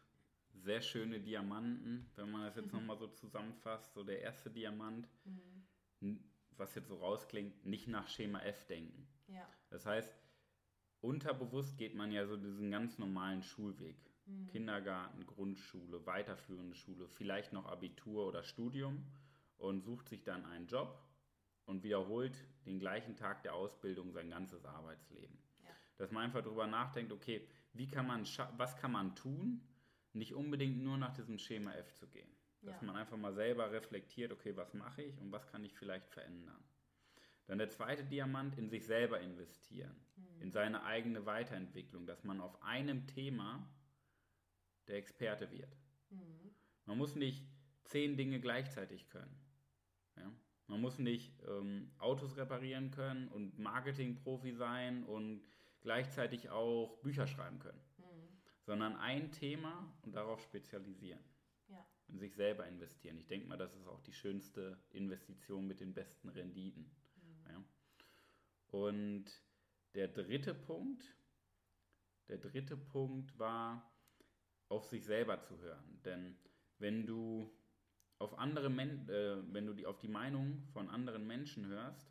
sehr 0.54 0.80
schöne 0.82 1.20
Diamanten, 1.20 2.10
wenn 2.16 2.30
man 2.30 2.42
das 2.44 2.56
jetzt 2.56 2.72
mhm. 2.72 2.80
nochmal 2.80 2.98
so 2.98 3.08
zusammenfasst. 3.08 3.94
So 3.94 4.02
der 4.02 4.20
erste 4.20 4.50
Diamant, 4.50 5.08
mhm. 6.00 6.18
was 6.56 6.74
jetzt 6.74 6.88
so 6.88 6.96
rausklingt, 6.96 7.64
nicht 7.64 7.88
nach 7.88 8.08
Schema 8.08 8.40
F 8.40 8.66
denken. 8.66 9.06
Ja. 9.28 9.48
Das 9.70 9.86
heißt, 9.86 10.14
unterbewusst 11.00 11.78
geht 11.78 11.94
man 11.94 12.12
ja 12.12 12.26
so 12.26 12.36
diesen 12.36 12.70
ganz 12.70 12.98
normalen 12.98 13.42
Schulweg. 13.42 13.96
Mhm. 14.26 14.46
Kindergarten, 14.48 15.26
Grundschule, 15.26 16.04
weiterführende 16.06 16.74
Schule, 16.74 17.08
vielleicht 17.08 17.52
noch 17.52 17.66
Abitur 17.66 18.26
oder 18.26 18.42
Studium 18.42 19.06
und 19.56 19.82
sucht 19.82 20.08
sich 20.08 20.24
dann 20.24 20.44
einen 20.44 20.66
Job 20.66 21.02
und 21.64 21.82
wiederholt 21.82 22.36
den 22.66 22.78
gleichen 22.78 23.16
Tag 23.16 23.42
der 23.42 23.54
Ausbildung 23.54 24.12
sein 24.12 24.30
ganzes 24.30 24.64
Arbeitsleben. 24.64 25.38
Ja. 25.62 25.70
Dass 25.96 26.10
man 26.10 26.24
einfach 26.24 26.42
darüber 26.42 26.66
nachdenkt, 26.66 27.12
okay, 27.12 27.46
wie 27.72 27.88
kann 27.88 28.06
man 28.06 28.26
was 28.56 28.76
kann 28.76 28.92
man 28.92 29.14
tun, 29.14 29.62
nicht 30.12 30.34
unbedingt 30.34 30.82
nur 30.82 30.96
nach 30.96 31.12
diesem 31.12 31.38
Schema 31.38 31.72
F 31.74 31.92
zu 31.94 32.08
gehen. 32.08 32.30
Dass 32.62 32.80
ja. 32.80 32.86
man 32.86 32.96
einfach 32.96 33.16
mal 33.16 33.32
selber 33.32 33.70
reflektiert, 33.70 34.32
okay, 34.32 34.56
was 34.56 34.74
mache 34.74 35.02
ich 35.02 35.18
und 35.20 35.30
was 35.30 35.46
kann 35.46 35.64
ich 35.64 35.74
vielleicht 35.76 36.08
verändern. 36.08 36.62
Dann 37.46 37.58
der 37.58 37.70
zweite 37.70 38.04
Diamant, 38.04 38.58
in 38.58 38.68
sich 38.68 38.84
selber 38.84 39.20
investieren, 39.20 39.96
mhm. 40.16 40.42
in 40.42 40.50
seine 40.50 40.82
eigene 40.84 41.24
Weiterentwicklung, 41.24 42.06
dass 42.06 42.24
man 42.24 42.40
auf 42.40 42.62
einem 42.62 43.06
Thema 43.06 43.66
der 44.86 44.96
Experte 44.96 45.50
wird. 45.50 45.74
Mhm. 46.10 46.54
Man 46.84 46.98
muss 46.98 47.14
nicht 47.14 47.46
zehn 47.84 48.16
Dinge 48.16 48.40
gleichzeitig 48.40 49.08
können. 49.08 49.34
Ja? 50.16 50.30
Man 50.66 50.80
muss 50.80 50.98
nicht 50.98 51.42
ähm, 51.48 51.90
Autos 51.98 52.36
reparieren 52.36 52.90
können 52.90 53.28
und 53.28 53.58
Marketingprofi 53.58 54.52
sein 54.52 55.04
und 55.04 55.42
gleichzeitig 55.80 56.50
auch 56.50 56.98
Bücher 57.02 57.26
schreiben 57.26 57.58
können. 57.58 57.80
Sondern 58.68 58.96
ein 58.96 59.32
Thema 59.32 59.90
und 60.02 60.14
darauf 60.14 60.42
spezialisieren. 60.42 61.24
Ja. 61.68 61.86
in 62.08 62.18
sich 62.18 62.34
selber 62.34 62.66
investieren. 62.66 63.18
Ich 63.18 63.26
denke 63.26 63.46
mal, 63.46 63.58
das 63.58 63.74
ist 63.74 63.86
auch 63.86 64.00
die 64.00 64.12
schönste 64.12 64.78
Investition 64.90 65.66
mit 65.66 65.80
den 65.80 65.92
besten 65.92 66.28
Renditen. 66.30 66.90
Mhm. 67.16 67.50
Ja. 67.50 67.64
Und 68.68 69.24
der 69.94 70.08
dritte 70.08 70.54
Punkt, 70.54 71.14
der 72.28 72.38
dritte 72.38 72.76
Punkt 72.76 73.38
war, 73.38 73.90
auf 74.68 74.84
sich 74.86 75.04
selber 75.04 75.40
zu 75.40 75.58
hören. 75.58 76.00
Denn 76.04 76.36
wenn 76.78 77.06
du 77.06 77.50
auf 78.18 78.38
andere 78.38 78.70
Men 78.70 79.08
äh, 79.08 79.42
wenn 79.52 79.66
du 79.66 79.72
die, 79.74 79.86
auf 79.86 79.98
die 79.98 80.08
Meinung 80.08 80.62
von 80.72 80.88
anderen 80.88 81.26
Menschen 81.26 81.66
hörst, 81.66 82.10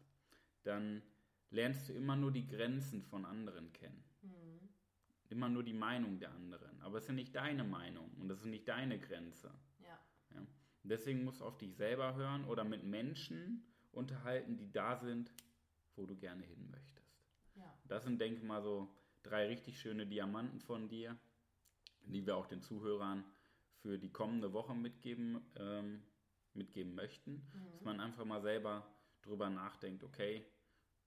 dann 0.64 1.02
lernst 1.50 1.90
du 1.90 1.94
immer 1.94 2.16
nur 2.16 2.32
die 2.32 2.48
Grenzen 2.48 3.02
von 3.04 3.26
anderen 3.26 3.74
kennen. 3.74 4.04
Mhm. 4.22 4.70
Immer 5.30 5.50
nur 5.50 5.64
die 5.64 5.74
Meinung 5.74 6.20
der 6.20 6.32
anderen. 6.32 6.82
Aber 6.82 6.98
es 6.98 7.04
ist 7.04 7.10
ja 7.10 7.14
nicht 7.14 7.36
deine 7.36 7.64
Meinung 7.64 8.10
und 8.20 8.30
es 8.32 8.40
ist 8.40 8.46
nicht 8.46 8.68
deine 8.68 9.00
Grenze. 9.00 9.52
Ja. 9.80 10.00
Ja? 10.34 10.46
Deswegen 10.84 11.24
musst 11.24 11.42
du 11.42 11.46
auf 11.46 11.58
dich 11.58 11.76
selber 11.76 12.16
hören 12.16 12.46
oder 12.46 12.64
mit 12.64 12.84
Menschen 12.84 13.66
unterhalten, 13.92 14.58
die 14.58 14.72
da 14.72 14.96
sind, 14.98 15.34
wo 15.96 16.06
du 16.06 16.16
gerne 16.16 16.44
hin 16.44 16.70
möchtest. 16.70 17.26
Ja. 17.56 17.74
Das 17.86 18.04
sind, 18.04 18.22
denke 18.22 18.38
ich 18.38 18.44
mal, 18.44 18.62
so 18.62 18.88
drei 19.24 19.48
richtig 19.48 19.80
schöne 19.80 20.06
Diamanten 20.06 20.62
von 20.62 20.88
dir, 20.88 21.18
die 22.06 22.26
wir 22.26 22.38
auch 22.38 22.48
den 22.48 22.62
Zuhörern 22.62 23.26
für 23.82 23.98
die 23.98 24.12
kommende 24.12 24.54
Woche 24.54 24.74
mitgeben, 24.76 25.42
ähm, 25.58 26.04
mitgeben 26.54 26.96
möchten. 26.96 27.46
Dass 27.72 27.82
Mhm. 27.82 27.86
man 27.86 28.00
einfach 28.00 28.24
mal 28.26 28.42
selber 28.42 28.88
drüber 29.24 29.50
nachdenkt, 29.50 30.04
okay, 30.04 30.46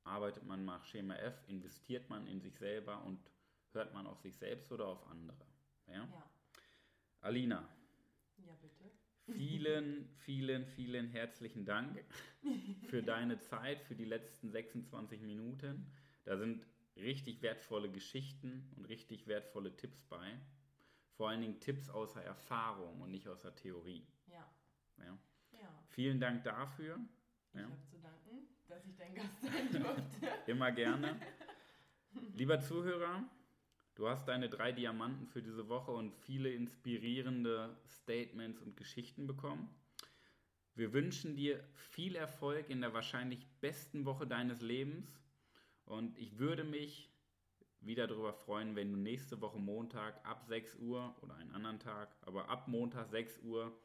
arbeitet 0.04 0.44
man 0.44 0.64
nach 0.64 0.85
Schema 0.85 1.14
F, 1.14 1.42
investiert 1.48 2.09
man 2.11 2.26
in 2.26 2.40
sich 2.40 2.56
selber 2.59 3.02
und 3.04 3.30
hört 3.74 3.92
man 3.94 4.06
auf 4.06 4.18
sich 4.20 4.37
selbst 4.37 4.70
oder 4.72 4.87
auf 4.87 5.06
andere. 5.09 5.44
Ja? 5.88 5.94
Ja. 6.04 6.30
Alina, 7.22 7.68
Ja, 8.38 8.52
bitte. 8.61 8.90
vielen, 9.33 10.09
vielen, 10.24 10.66
vielen 10.66 11.09
herzlichen 11.09 11.64
Dank 11.64 12.02
für 12.88 13.02
deine 13.02 13.38
Zeit, 13.40 13.83
für 13.83 13.94
die 13.94 14.04
letzten 14.06 14.50
26 14.50 15.20
Minuten. 15.20 15.87
Da 16.24 16.37
sind 16.37 16.66
richtig 16.96 17.42
wertvolle 17.42 17.90
Geschichten 17.90 18.70
und 18.76 18.85
richtig 18.87 19.26
wertvolle 19.26 19.76
Tipps 19.76 20.02
bei. 20.04 20.38
Vor 21.16 21.28
allen 21.28 21.42
Dingen 21.42 21.61
Tipps 21.61 21.88
aus 21.90 22.14
der 22.14 22.24
Erfahrung 22.24 23.00
und 23.02 23.11
nicht 23.11 23.28
aus 23.28 23.40
der 23.40 23.54
Theorie. 23.54 24.06
Ja. 24.26 24.48
Ja. 24.98 25.18
Ja. 25.52 25.85
Vielen 25.90 26.18
Dank 26.20 26.44
dafür. 26.44 26.98
Ich 27.52 27.61
Ja. 27.61 27.64
habe 27.66 27.83
zu 27.90 27.98
danken, 27.98 28.48
dass 28.68 28.85
ich 28.87 28.96
dein 28.96 29.14
Gast 29.14 29.40
sein 29.42 29.70
durfte. 29.83 30.50
Immer 30.50 30.72
gerne. 30.72 31.20
Lieber 32.35 32.61
Zuhörer, 32.61 33.22
du 33.94 34.09
hast 34.09 34.26
deine 34.26 34.48
drei 34.48 34.72
Diamanten 34.72 35.26
für 35.26 35.42
diese 35.42 35.68
Woche 35.68 35.90
und 35.90 36.14
viele 36.14 36.50
inspirierende 36.50 37.76
Statements 37.87 38.61
und 38.61 38.76
Geschichten 38.76 39.26
bekommen. 39.26 39.68
Wir 40.74 40.92
wünschen 40.92 41.37
dir 41.37 41.62
viel 41.74 42.16
Erfolg 42.16 42.70
in 42.70 42.81
der 42.81 42.94
wahrscheinlich 42.94 43.46
besten 43.61 44.05
Woche 44.05 44.26
deines 44.26 44.61
Lebens 44.61 45.20
und 45.85 46.16
ich 46.18 46.38
würde 46.38 46.64
mich 46.64 47.11
wieder 47.81 48.07
darüber 48.07 48.33
freuen, 48.33 48.76
wenn 48.76 48.92
du 48.92 48.98
nächste 48.98 49.40
Woche 49.40 49.59
Montag 49.59 50.24
ab 50.24 50.44
6 50.46 50.76
Uhr 50.76 51.14
oder 51.22 51.35
einen 51.35 51.50
anderen 51.53 51.79
Tag, 51.79 52.14
aber 52.22 52.48
ab 52.48 52.68
Montag 52.68 53.09
6 53.09 53.40
Uhr 53.42 53.76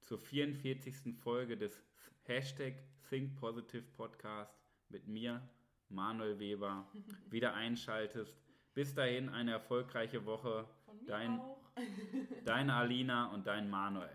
zur 0.00 0.18
44. 0.18 1.16
Folge 1.18 1.56
des 1.56 1.82
Hashtag 2.24 2.74
Think 3.08 3.36
Positive 3.36 3.84
Podcast 3.96 4.54
mit 4.88 5.06
mir, 5.06 5.42
Manuel 5.88 6.38
Weber, 6.38 6.86
wieder 7.30 7.54
einschaltest. 7.54 8.45
Bis 8.76 8.94
dahin 8.94 9.30
eine 9.30 9.52
erfolgreiche 9.52 10.26
Woche. 10.26 10.66
Von 10.84 10.98
mir 10.98 11.06
Dein- 11.06 11.40
auch. 11.40 11.56
Deine 12.44 12.74
Alina 12.74 13.32
und 13.32 13.46
dein 13.46 13.70
Manuel. 13.70 14.10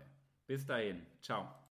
Bis 0.46 0.64
dahin. 0.64 1.04
Ciao. 1.20 1.52